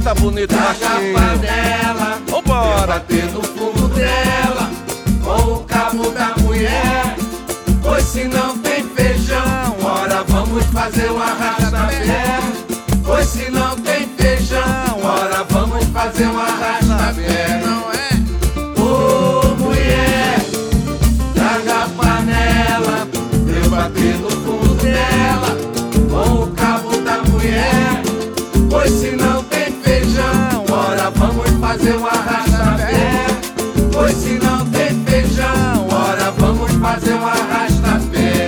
[0.10, 1.14] tá bonito traga aqui.
[1.14, 2.88] a panela, Vambora.
[2.88, 4.72] bater no fundo dela,
[5.24, 7.16] com o cabo da mulher.
[7.84, 12.59] Pois se não tem feijão, ora vamos fazer um arrasta-pé.
[31.80, 33.26] Fazer um arrasta-pé.
[33.94, 38.48] Pois se não tem feijão, ora vamos fazer um arrasta-pé.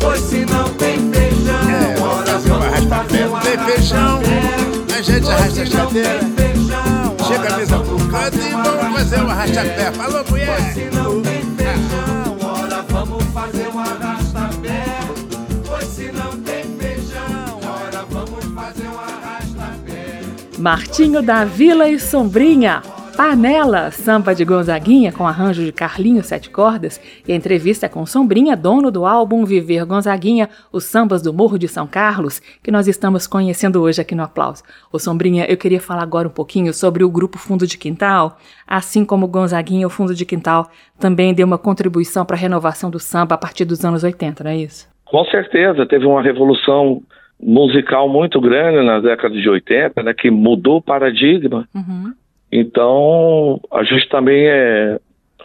[0.00, 3.04] Pois se não tem feijão, É, vamos ora fazer um vamos arrasta-pé.
[3.06, 4.98] fazer um Não tem feijão, arrasta-pé.
[4.98, 6.20] a gente arrasta a chadeira.
[7.26, 9.92] Chega a mesa pro canto e vamos fazer um arrasta-pé.
[9.92, 10.74] Falou, mulher?
[20.66, 22.82] Martinho da Vila e Sombrinha.
[23.16, 28.56] Panela, samba de Gonzaguinha com arranjo de Carlinhos Sete Cordas e a entrevista com Sombrinha,
[28.56, 33.28] dono do álbum Viver Gonzaguinha, os sambas do Morro de São Carlos, que nós estamos
[33.28, 34.64] conhecendo hoje aqui no Aplauso.
[34.92, 38.36] Ô Sombrinha, eu queria falar agora um pouquinho sobre o grupo Fundo de Quintal.
[38.66, 42.98] Assim como Gonzaguinha, o Fundo de Quintal também deu uma contribuição para a renovação do
[42.98, 44.88] samba a partir dos anos 80, não é isso?
[45.04, 47.02] Com certeza, teve uma revolução
[47.40, 51.68] musical muito grande na década de 80, né, que mudou o paradigma.
[51.74, 52.12] Uhum.
[52.50, 54.98] Então, a gente também é,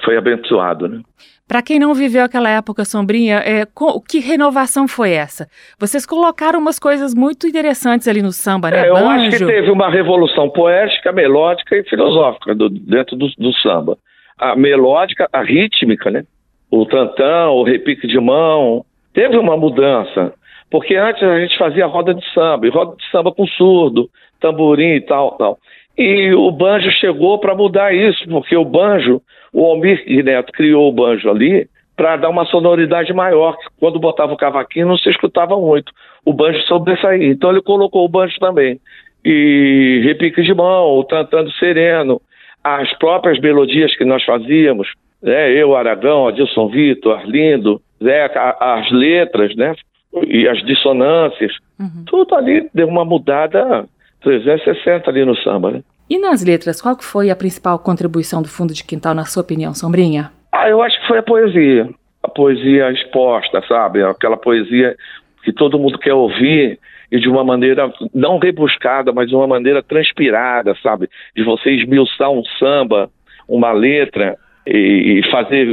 [0.04, 1.02] foi abençoado, né?
[1.48, 5.50] Para quem não viveu aquela época sombrinha, é, co- que renovação foi essa?
[5.78, 8.86] Vocês colocaram umas coisas muito interessantes ali no samba, né?
[8.86, 9.48] É, eu acho que Banjo.
[9.48, 13.98] teve uma revolução poética, melódica e filosófica do- dentro do, do samba.
[14.40, 16.24] A melódica, a rítmica, né?
[16.72, 20.34] O tantã, o repique de mão, teve uma mudança.
[20.72, 24.10] Porque antes a gente fazia roda de samba, e roda de samba com surdo,
[24.40, 25.58] tamborim e tal, tal.
[25.98, 29.22] E o banjo chegou para mudar isso, porque o banjo,
[29.54, 33.56] o Almir Neto criou o banjo ali para dar uma sonoridade maior.
[33.80, 35.92] Quando botava o cavaquinho não se escutava muito.
[36.26, 37.28] O banjo sobressaía.
[37.28, 38.80] Então ele colocou o banjo também.
[39.24, 42.20] E repique de mão, o tantando sereno,
[42.64, 44.88] as próprias melodias que nós fazíamos,
[45.22, 45.52] né?
[45.52, 47.82] eu, Aragão, Adilson Vitor, Arlindo,
[48.36, 49.76] a- as letras, né?
[50.28, 51.54] E as dissonâncias,
[52.06, 53.86] tudo ali deu uma mudada
[54.22, 55.84] 360 ali no samba, né?
[56.10, 59.42] E nas letras, qual que foi a principal contribuição do Fundo de Quintal, na sua
[59.42, 60.32] opinião, Sombrinha?
[60.52, 61.90] Ah, eu acho que foi a poesia.
[62.22, 64.04] A poesia exposta, sabe?
[64.04, 64.96] Aquela poesia
[65.44, 66.78] que todo mundo quer ouvir
[67.12, 71.10] e de uma maneira não rebuscada, mas de uma maneira transpirada, sabe?
[71.36, 73.10] De você esmiuçar um samba,
[73.48, 74.38] uma letra
[74.68, 75.68] e, e fazer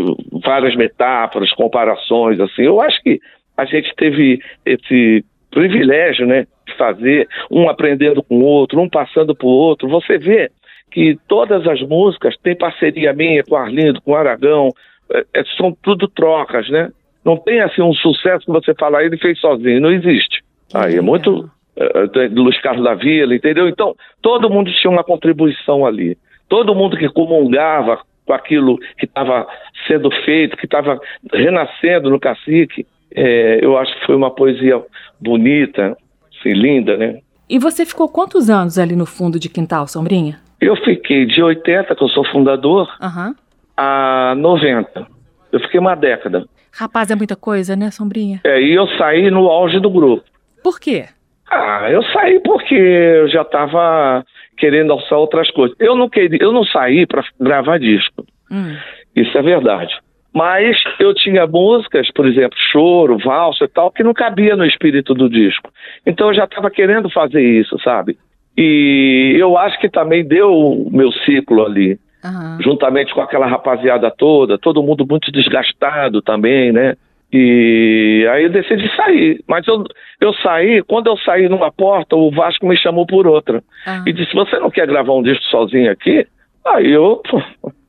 [0.44, 2.62] várias metáforas, comparações, assim.
[2.62, 3.20] Eu acho que
[3.58, 6.46] a gente teve esse privilégio, né?
[6.64, 9.88] De fazer um aprendendo com o outro, um passando para o outro.
[9.88, 10.48] Você vê
[10.92, 14.70] que todas as músicas têm parceria minha com o Arlindo, com o Aragão,
[15.12, 16.90] é, é, são tudo trocas, né?
[17.24, 20.40] Não tem assim um sucesso que você fala, ele fez sozinho, não existe.
[20.72, 23.68] Aí é muito é, tem Luiz Carlos da Vila, entendeu?
[23.68, 26.16] Então, todo mundo tinha uma contribuição ali.
[26.48, 29.46] Todo mundo que comungava com aquilo que estava
[29.86, 31.00] sendo feito, que estava
[31.32, 34.82] renascendo no cacique, é, eu acho que foi uma poesia
[35.20, 35.96] bonita,
[36.38, 37.18] assim, linda, né?
[37.48, 40.38] E você ficou quantos anos ali no Fundo de Quintal, Sombrinha?
[40.60, 43.34] Eu fiquei de 80, que eu sou fundador, Aham.
[43.76, 45.06] a 90.
[45.52, 46.44] Eu fiquei uma década.
[46.72, 48.40] Rapaz, é muita coisa, né, Sombrinha?
[48.44, 50.24] É, e eu saí no auge do grupo.
[50.62, 51.06] Por quê?
[51.50, 54.24] Ah, eu saí porque eu já estava
[54.58, 55.74] querendo alçar outras coisas.
[55.80, 58.26] Eu não queria, eu não saí para gravar disco.
[58.50, 58.76] Hum.
[59.16, 59.96] Isso é verdade.
[60.34, 65.14] Mas eu tinha músicas, por exemplo, choro, valsa e tal, que não cabia no espírito
[65.14, 65.70] do disco.
[66.06, 68.16] Então eu já estava querendo fazer isso, sabe?
[68.56, 72.58] E eu acho que também deu o meu ciclo ali, Aham.
[72.60, 76.94] juntamente com aquela rapaziada toda, todo mundo muito desgastado também, né?
[77.32, 79.42] E aí eu decidi sair.
[79.46, 79.84] Mas eu,
[80.20, 83.62] eu saí, quando eu saí numa porta, o Vasco me chamou por outra.
[83.86, 84.02] Ah.
[84.06, 86.26] E disse: Você não quer gravar um disco sozinho aqui?
[86.66, 87.22] Aí eu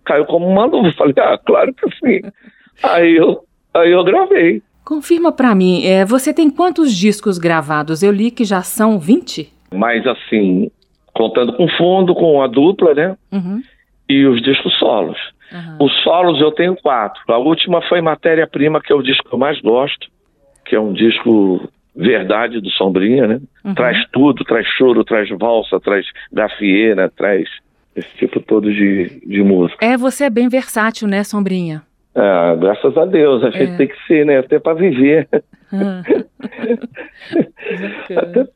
[0.10, 0.92] caiu como uma luva.
[0.98, 2.22] Falei: Ah, claro que sim.
[2.82, 3.44] Aí eu,
[3.74, 4.62] aí eu gravei.
[4.84, 8.02] Confirma pra mim, é, você tem quantos discos gravados?
[8.02, 9.54] Eu li que já são 20?
[9.72, 10.72] Mas assim,
[11.14, 13.16] contando com fundo, com a dupla, né?
[13.32, 13.62] Uhum.
[14.10, 15.18] E os discos solos.
[15.52, 15.86] Uhum.
[15.86, 17.22] Os solos eu tenho quatro.
[17.28, 20.08] A última foi Matéria-Prima, que é o disco que eu mais gosto,
[20.66, 23.40] que é um disco verdade do Sombrinha, né?
[23.64, 23.76] Uhum.
[23.76, 27.48] Traz tudo, traz choro, traz valsa, traz gafieira, traz
[28.00, 29.86] esse tipo todo de, de música.
[29.86, 31.84] É, você é bem versátil, né, Sombrinha?
[32.16, 33.78] Ah, graças a Deus, a gente é.
[33.78, 34.40] tem que ser, né?
[34.40, 35.28] Até para viver.
[35.72, 36.04] Ah.
[38.18, 38.48] Até,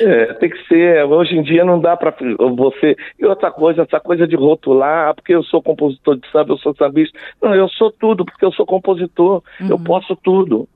[0.00, 1.04] é, tem que ser.
[1.04, 2.14] Hoje em dia não dá para
[2.56, 2.96] você.
[3.18, 6.58] E outra coisa, essa coisa de rotular, ah, porque eu sou compositor de samba, eu
[6.58, 7.18] sou sambista.
[7.40, 9.42] Não, eu sou tudo, porque eu sou compositor.
[9.60, 9.68] Uhum.
[9.70, 10.68] Eu posso tudo.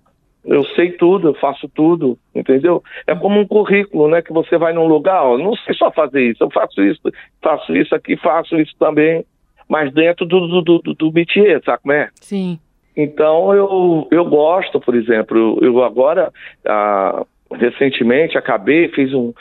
[0.44, 2.82] Eu sei tudo, eu faço tudo, entendeu?
[3.06, 4.20] É como um currículo, né?
[4.22, 7.00] Que você vai num lugar, ó, não sei só fazer isso, eu faço isso,
[7.40, 9.24] faço isso aqui, faço isso também,
[9.68, 12.08] mas dentro do, do, do, do métier, sabe como é?
[12.20, 12.58] Sim.
[12.96, 16.32] Então eu, eu gosto, por exemplo, eu agora,
[16.66, 19.32] ah, recentemente, acabei, fiz um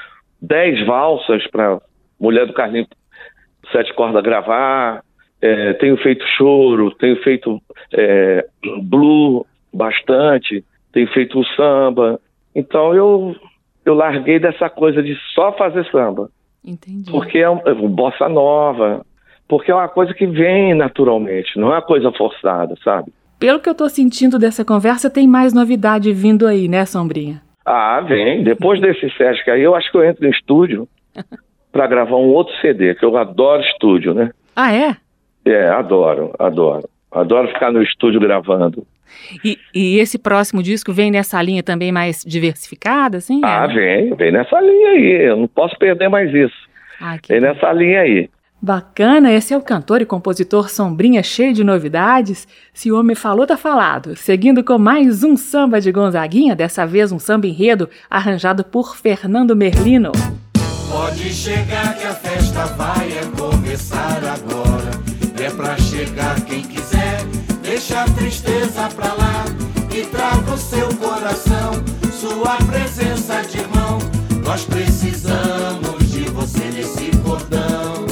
[0.41, 1.82] 10 valsas para
[2.20, 2.88] Mulher do Carlinho
[3.72, 5.04] Sete Cordas gravar,
[5.41, 7.60] é, tenho feito choro, tenho feito
[7.93, 8.45] é,
[8.84, 12.20] blue bastante, tenho feito o samba.
[12.56, 13.36] Então eu,
[13.86, 16.30] eu larguei dessa coisa de só fazer samba.
[16.64, 17.10] Entendi.
[17.10, 19.06] Porque é, um, é bossa nova,
[19.48, 23.12] porque é uma coisa que vem naturalmente, não é uma coisa forçada, sabe?
[23.39, 27.42] Pelo que eu tô sentindo dessa conversa, tem mais novidade vindo aí, né, Sombrinha?
[27.66, 28.44] Ah, vem.
[28.44, 30.88] Depois desse Sesc aí, eu acho que eu entro no estúdio
[31.72, 34.32] para gravar um outro CD, que eu adoro estúdio, né?
[34.56, 34.96] Ah, é?
[35.44, 36.88] É, adoro, adoro.
[37.12, 38.86] Adoro ficar no estúdio gravando.
[39.43, 43.41] E, e, esse próximo disco vem nessa linha também mais diversificada, assim?
[43.43, 43.74] Ah, é?
[43.74, 45.28] vem, vem nessa linha aí.
[45.30, 46.55] Eu não posso perder mais isso.
[46.99, 48.30] Ah, vem nessa linha aí.
[48.64, 52.47] Bacana, esse é o cantor e compositor Sombrinha cheio de novidades.
[52.72, 54.16] Se o homem falou, tá falado.
[54.16, 59.55] Seguindo com mais um samba de Gonzaguinha, dessa vez um samba enredo arranjado por Fernando
[59.55, 60.12] Merlino.
[60.91, 64.91] Pode chegar que a festa vai é começar agora.
[65.43, 66.81] É pra chegar quem quiser,
[67.82, 69.44] deixa a tristeza pra lá
[69.92, 71.72] e traga o seu coração,
[72.12, 73.98] sua presença de irmão.
[74.46, 78.06] Nós precisamos de você nesse cordão.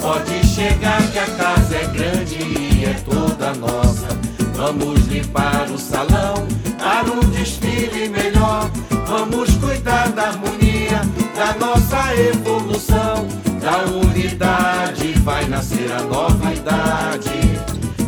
[0.00, 4.06] Pode chegar que a casa é grande e é toda nossa.
[4.54, 6.46] Vamos limpar o salão
[6.78, 8.70] para um desfile melhor.
[9.08, 11.00] Vamos cuidar da harmonia,
[11.34, 13.26] da nossa evolução.
[13.60, 17.55] Da unidade vai nascer a nova idade.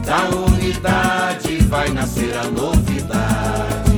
[0.08, 3.92] Da unidade vai nascer a novidade.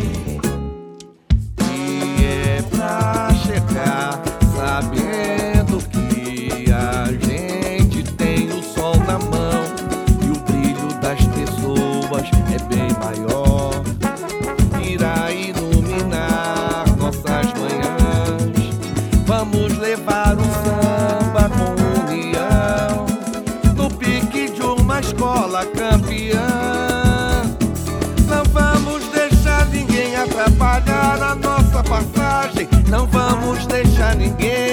[1.73, 4.21] E é pra chegar
[4.57, 9.63] sabendo que a gente tem o sol na mão
[10.27, 13.40] e o brilho das pessoas é bem maior.
[33.83, 34.70] Deixar ninguém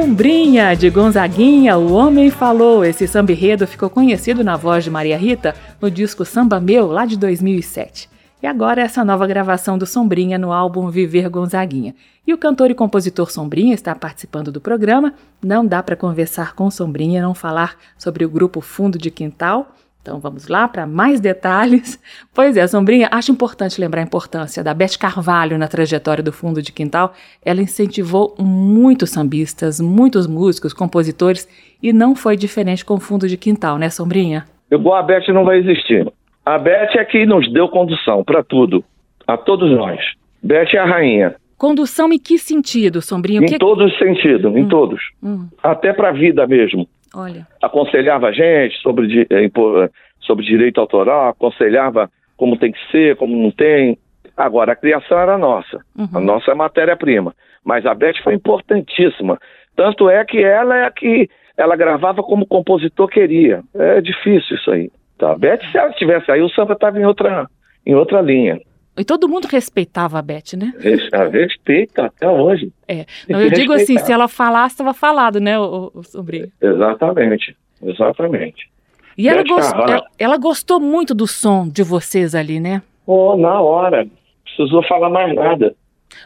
[0.00, 2.84] Sombrinha de Gonzaguinha, o homem falou.
[2.84, 3.32] Esse samba
[3.66, 8.08] ficou conhecido na voz de Maria Rita no disco Samba Meu, lá de 2007.
[8.40, 11.96] E agora essa nova gravação do Sombrinha no álbum Viver Gonzaguinha.
[12.24, 15.14] E o cantor e compositor Sombrinha está participando do programa.
[15.42, 19.74] Não dá para conversar com Sombrinha não falar sobre o grupo Fundo de Quintal.
[20.00, 21.98] Então vamos lá para mais detalhes.
[22.34, 26.62] Pois é, Sombrinha, acho importante lembrar a importância da Beth Carvalho na trajetória do Fundo
[26.62, 27.12] de Quintal.
[27.44, 31.48] Ela incentivou muitos sambistas, muitos músicos, compositores
[31.82, 34.44] e não foi diferente com o Fundo de Quintal, né, Sombrinha?
[34.70, 36.06] Igual a Beth não vai existir.
[36.46, 38.84] A Beth é que nos deu condução para tudo,
[39.26, 40.00] a todos nós.
[40.42, 41.34] Beth é a rainha.
[41.56, 43.40] Condução em que sentido, Sombrinha?
[43.40, 43.58] em que...
[43.58, 45.00] todos os sentidos, em todos.
[45.20, 46.88] Hum, Até para a vida mesmo.
[47.14, 47.46] Olha.
[47.62, 49.90] aconselhava a gente sobre, eh, eh,
[50.20, 53.98] sobre direito autoral, aconselhava como tem que ser, como não tem.
[54.36, 55.84] Agora, a criação era nossa,
[56.14, 57.34] a nossa matéria-prima.
[57.64, 59.38] Mas a Beth foi importantíssima.
[59.74, 63.62] Tanto é que ela é a que ela gravava como o compositor queria.
[63.74, 64.90] É difícil isso aí.
[65.18, 65.32] Tá?
[65.32, 67.48] A Beth, se ela tivesse aí, o samba estava em outra,
[67.84, 68.60] em outra linha.
[68.98, 70.72] E todo mundo respeitava a Beth, né?
[71.12, 72.72] A respeita até hoje.
[72.86, 73.06] É.
[73.28, 76.48] Não, eu digo assim, se ela falasse, estava falado, né, o, o Sombrinha?
[76.60, 78.68] Exatamente, exatamente.
[79.16, 79.92] E ela, Beth gos- Carvalho.
[79.92, 82.82] ela, ela gostou muito do som de vocês ali, né?
[83.06, 84.06] Oh, na hora,
[84.44, 85.74] precisou falar mais nada.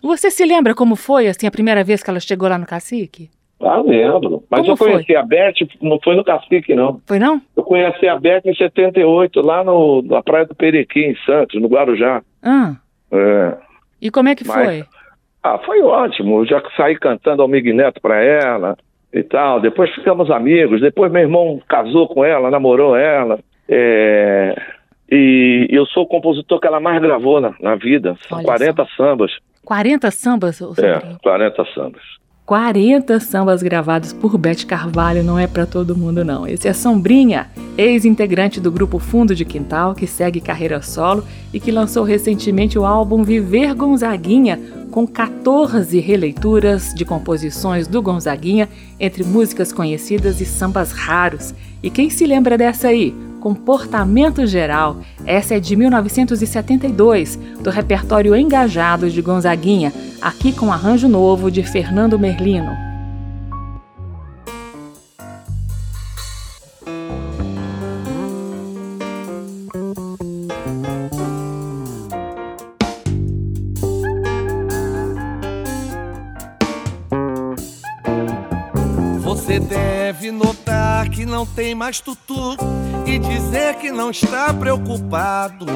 [0.03, 3.29] Você se lembra como foi, assim, a primeira vez que ela chegou lá no Cacique?
[3.61, 4.43] Ah, lembro.
[4.51, 7.01] Mas Como eu conheci a Beth, não foi no Cacique, não.
[7.07, 7.41] Foi não?
[7.57, 11.68] Eu conheci a Beth em 78, lá no, na Praia do Perequim, em Santos, no
[11.68, 12.23] Guarujá.
[12.43, 12.74] Ah,
[13.12, 13.57] É.
[14.01, 14.84] e como é que Mas- foi?
[15.43, 16.40] Ah, foi ótimo.
[16.40, 18.76] Eu já saí cantando Almig Neto pra ela
[19.12, 19.61] e tal.
[19.61, 20.80] Depois ficamos amigos.
[20.80, 23.38] Depois meu irmão casou com ela, namorou ela.
[23.68, 24.55] É,
[25.14, 28.16] E eu sou o compositor que ela mais gravou na, na vida.
[28.28, 29.32] São Olha 40 sambas.
[29.64, 30.59] 40 sambas?
[30.78, 32.03] É, 40 sambas.
[32.45, 36.47] 40 sambas gravados por Beth Carvalho não é pra todo mundo não.
[36.47, 41.70] Esse é Sombrinha, ex-integrante do grupo Fundo de Quintal, que segue carreira solo e que
[41.70, 44.59] lançou recentemente o álbum Viver Gonzaguinha,
[44.93, 48.68] com 14 releituras de composições do Gonzaguinha,
[49.01, 51.55] entre músicas conhecidas e sambas raros.
[51.82, 53.12] E quem se lembra dessa aí?
[53.40, 54.99] Comportamento Geral.
[55.24, 62.18] Essa é de 1972, do repertório Engajado de Gonzaguinha, aqui com arranjo novo de Fernando
[62.18, 62.91] Merlino.
[81.55, 82.57] Tem mais tutu
[83.07, 85.66] e dizer que não está preocupado.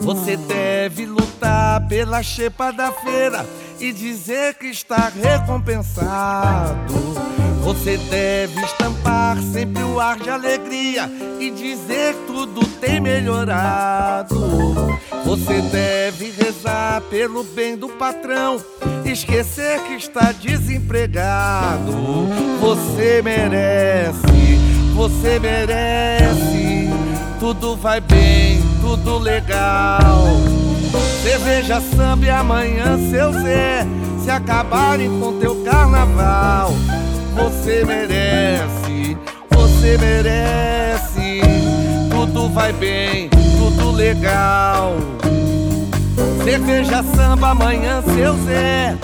[0.00, 3.46] Você deve lutar pela xepa da feira
[3.80, 6.94] e dizer que está recompensado.
[7.66, 11.10] Você deve estampar sempre o ar de alegria
[11.40, 14.36] e dizer tudo tem melhorado.
[15.24, 18.62] Você deve rezar pelo bem do patrão,
[19.04, 21.90] esquecer que está desempregado.
[22.60, 24.20] Você merece,
[24.94, 26.88] você merece.
[27.40, 30.24] Tudo vai bem, tudo legal.
[31.20, 33.84] Cerveja, samba e amanhã seu Zé
[34.22, 36.70] se acabarem com teu carnaval.
[37.36, 39.16] Você merece,
[39.50, 41.40] você merece.
[42.10, 43.28] Tudo vai bem,
[43.58, 44.96] tudo legal.
[46.46, 48.96] Cerveja, samba, amanhã seu Zé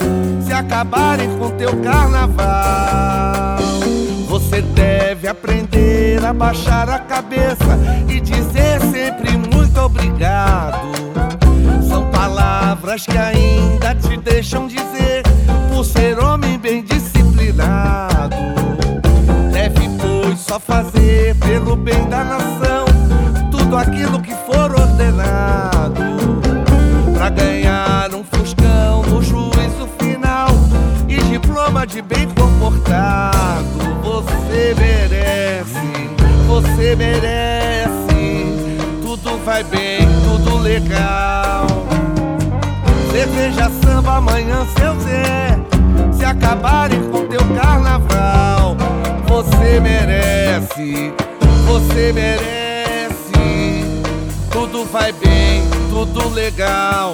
[0.45, 3.57] Se acabarem com teu carnaval
[4.29, 7.77] Você deve aprender a baixar a cabeça
[8.07, 10.87] E dizer sempre muito obrigado
[11.85, 15.23] São palavras que ainda te deixam dizer
[15.75, 16.81] Por ser homem bem
[20.53, 22.85] pois, só fazer pelo bem da nação.
[23.51, 26.01] Tudo aquilo que for ordenado
[27.13, 30.49] Pra ganhar um fuscão no juízo final.
[31.07, 33.65] E diploma de bem comportado
[34.03, 36.09] Você merece,
[36.47, 37.93] você merece.
[39.01, 41.67] Tudo vai bem, tudo legal.
[43.11, 45.59] Cerveja, samba, amanhã seu Zé.
[46.11, 48.75] Se acabarem com teu carnaval
[49.27, 50.42] Você merece,
[51.65, 53.13] você merece.
[54.51, 57.13] Tudo vai bem, tudo legal.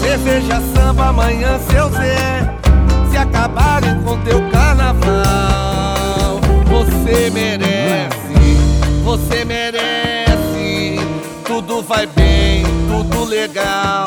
[0.00, 2.56] Cerveja, samba, amanhã seu Zé.
[3.10, 8.56] Se acabarem com teu carnaval Você merece,
[9.04, 10.98] você merece.
[11.44, 14.06] Tudo vai bem, tudo legal.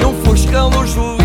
[0.00, 1.17] E um fuscão no juízo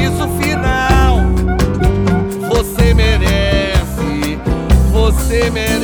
[5.33, 5.83] você merece.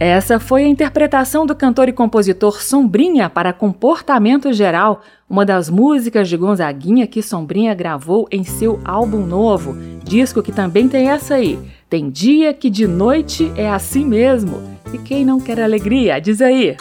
[0.00, 6.28] Essa foi a interpretação do cantor e compositor Sombrinha para Comportamento Geral, uma das músicas
[6.28, 11.58] de Gonzaguinha que Sombrinha gravou em seu álbum novo, disco que também tem essa aí.
[11.90, 14.77] Tem dia que de noite é assim mesmo.
[14.92, 16.76] E quem não quer alegria, diz aí.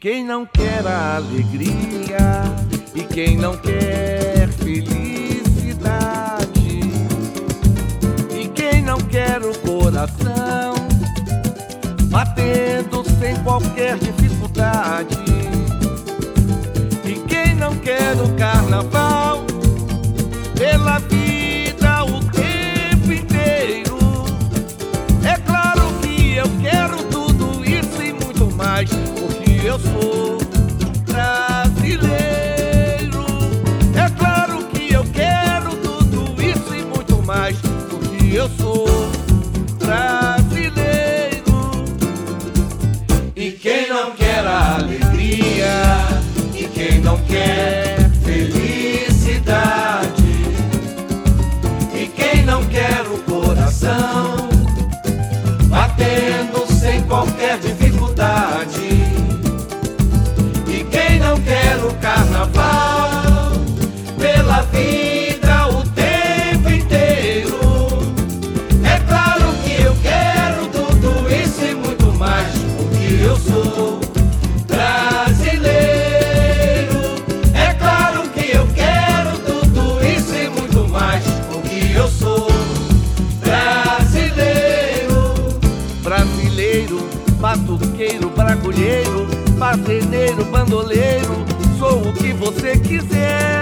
[0.00, 2.44] Quem não quer alegria?
[2.94, 5.10] E quem não quer felicidade?
[8.30, 10.77] E quem não quer o coração
[12.08, 15.16] batendo sem qualquer dificuldade.
[17.04, 19.44] E quem não quer o carnaval?
[20.56, 23.98] Pela vida o tempo inteiro.
[25.24, 28.90] É claro que eu quero tudo isso e muito mais
[29.64, 30.37] eu sou
[90.68, 91.46] bandoleiro
[91.78, 93.57] sou o que você quiser.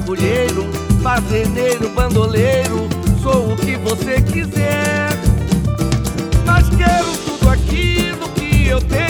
[0.00, 0.66] Bragulheiro,
[1.02, 2.88] fazendeiro, bandoleiro,
[3.22, 5.10] sou o que você quiser.
[6.46, 9.09] Mas quero tudo aquilo que eu tenho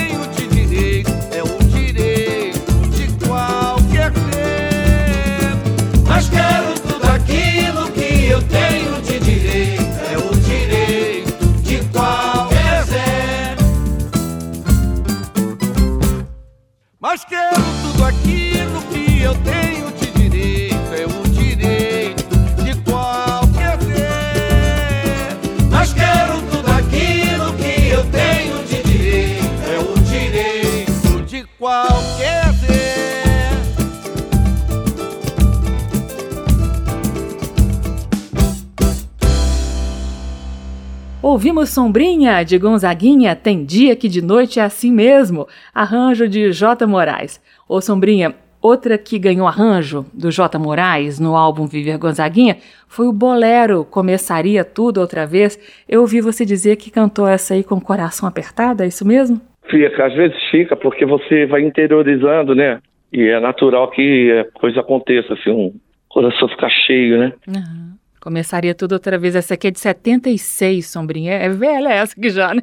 [41.22, 46.86] Ouvimos Sombrinha de Gonzaguinha, Tem Dia que de Noite é Assim Mesmo, arranjo de J.
[46.86, 47.38] Moraes.
[47.68, 50.58] Ô Sombrinha, outra que ganhou arranjo do J.
[50.58, 52.56] Moraes no álbum Viver Gonzaguinha
[52.88, 55.58] foi o Bolero Começaria Tudo Outra Vez.
[55.86, 59.38] Eu ouvi você dizer que cantou essa aí com o coração apertado, é isso mesmo?
[59.68, 62.80] Fica, às vezes fica, porque você vai interiorizando, né?
[63.12, 65.74] E é natural que a coisa aconteça, assim, um
[66.08, 67.32] coração ficar cheio, né?
[67.46, 67.99] Uhum.
[68.20, 69.34] Começaria tudo outra vez.
[69.34, 71.32] Essa aqui é de 76, Sombrinha.
[71.32, 72.62] É velha essa aqui já, né?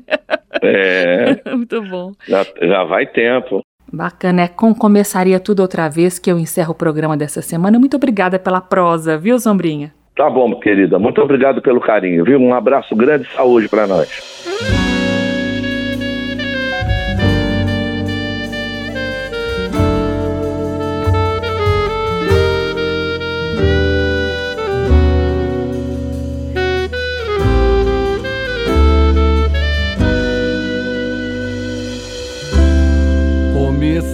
[0.61, 1.41] É.
[1.49, 2.13] Muito bom.
[2.27, 3.61] Já, já vai tempo.
[3.91, 7.79] Bacana, é com Começaria Tudo Outra Vez que eu encerro o programa dessa semana.
[7.79, 9.93] Muito obrigada pela prosa, viu, Sombrinha?
[10.15, 10.99] Tá bom, querida.
[10.99, 12.39] Muito obrigado pelo carinho, viu?
[12.39, 14.86] Um abraço grande e saúde para nós.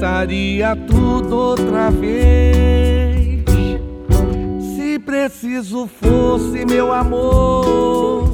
[0.03, 3.41] Cantaria tudo outra vez.
[4.75, 8.25] Se preciso fosse meu amor.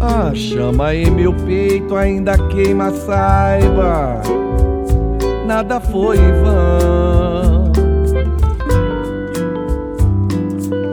[0.00, 4.20] A chama em meu peito ainda queima, saiba.
[5.46, 7.72] Nada foi vão.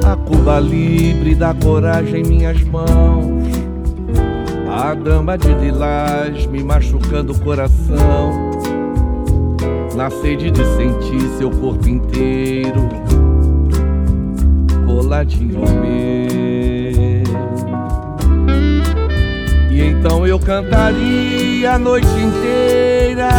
[0.06, 3.42] A Cuba livre da coragem em minhas mãos
[4.72, 8.51] a dama de lilás me machucando o coração.
[9.96, 12.90] Na sede de sentir seu corpo inteiro
[14.86, 16.32] coladinho meu.
[19.70, 23.30] E então eu cantaria a noite inteira,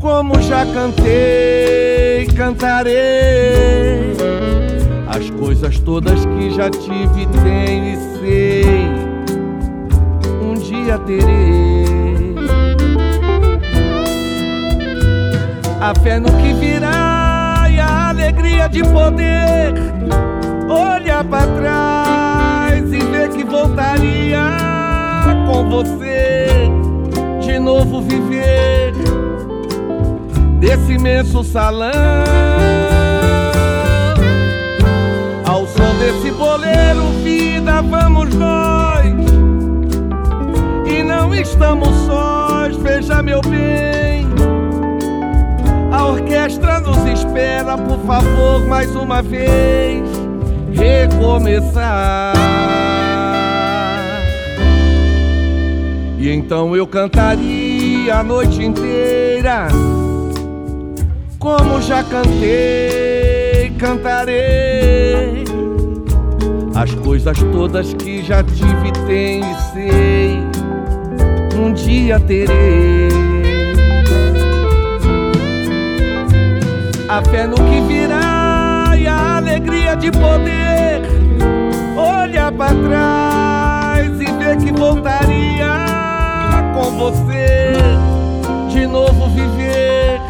[0.00, 4.12] como já cantei, cantarei.
[5.06, 9.12] As coisas todas que já tive, tenho e sei
[10.62, 11.81] dia terei.
[15.82, 19.74] A fé no que virá e a alegria de poder
[20.68, 24.38] olhar para trás e ver que voltaria
[25.46, 26.70] com você
[27.40, 28.94] de novo viver
[30.60, 31.90] desse imenso salão.
[35.44, 39.32] Ao som desse boleiro, vida, vamos nós
[41.12, 44.01] não estamos sós, veja meu bem.
[46.02, 50.02] A orquestra nos espera, por favor, mais uma vez,
[50.72, 52.34] recomeçar.
[56.18, 59.68] E então eu cantaria a noite inteira,
[61.38, 65.44] como já cantei, cantarei.
[66.74, 70.38] As coisas todas que já tive, tenho e sei
[71.64, 73.21] um dia terei.
[77.12, 81.02] A fé no que virá e a alegria de poder
[81.94, 85.74] olhar para trás e ver que voltaria
[86.74, 87.74] com você
[88.70, 90.20] de novo viver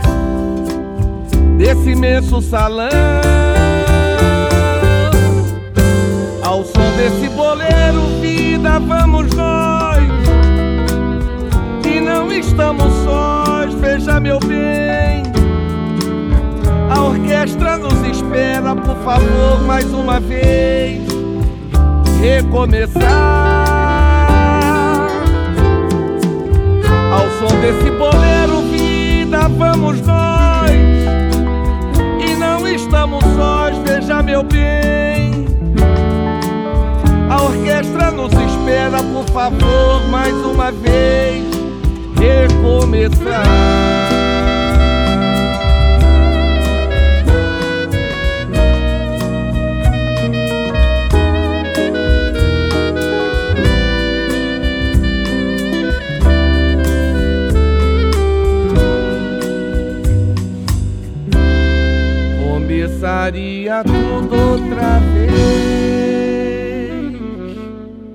[1.57, 2.89] desse imenso salão.
[6.43, 10.03] Ao som desse boleiro, vida, vamos nós
[12.03, 15.32] não estamos sós, veja meu bem.
[17.43, 21.03] Orquestra nos espera, por favor, mais uma vez,
[22.21, 23.03] recomeçar.
[27.13, 30.71] Ao som desse boleiro, vida, vamos nós.
[32.25, 35.45] E não estamos sós, veja meu bem.
[37.29, 41.43] A orquestra nos espera, por favor, mais uma vez
[42.17, 44.32] recomeçar.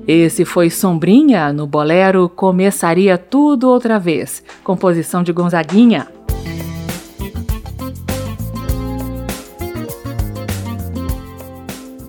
[0.07, 6.07] Esse foi Sombrinha no bolero Começaria Tudo Outra Vez, composição de Gonzaguinha.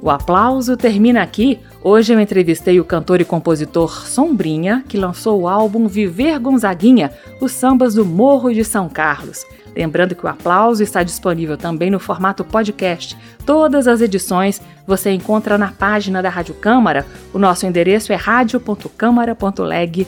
[0.00, 1.58] O aplauso termina aqui.
[1.82, 7.52] Hoje eu entrevistei o cantor e compositor Sombrinha, que lançou o álbum Viver Gonzaguinha, os
[7.52, 9.44] sambas do Morro de São Carlos.
[9.78, 13.16] Lembrando que o aplauso está disponível também no formato podcast.
[13.46, 17.06] Todas as edições você encontra na página da Rádio Câmara.
[17.32, 20.04] O nosso endereço é radio.câmara.leg.br,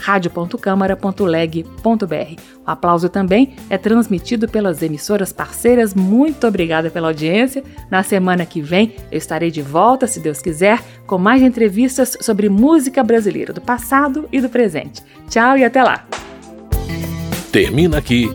[0.00, 2.40] radio.câmara.leg.br.
[2.66, 5.92] O aplauso também é transmitido pelas emissoras parceiras.
[5.92, 7.62] Muito obrigada pela audiência.
[7.90, 12.48] Na semana que vem eu estarei de volta, se Deus quiser, com mais entrevistas sobre
[12.48, 15.02] música brasileira do passado e do presente.
[15.28, 16.06] Tchau e até lá!
[17.52, 18.34] Termina aqui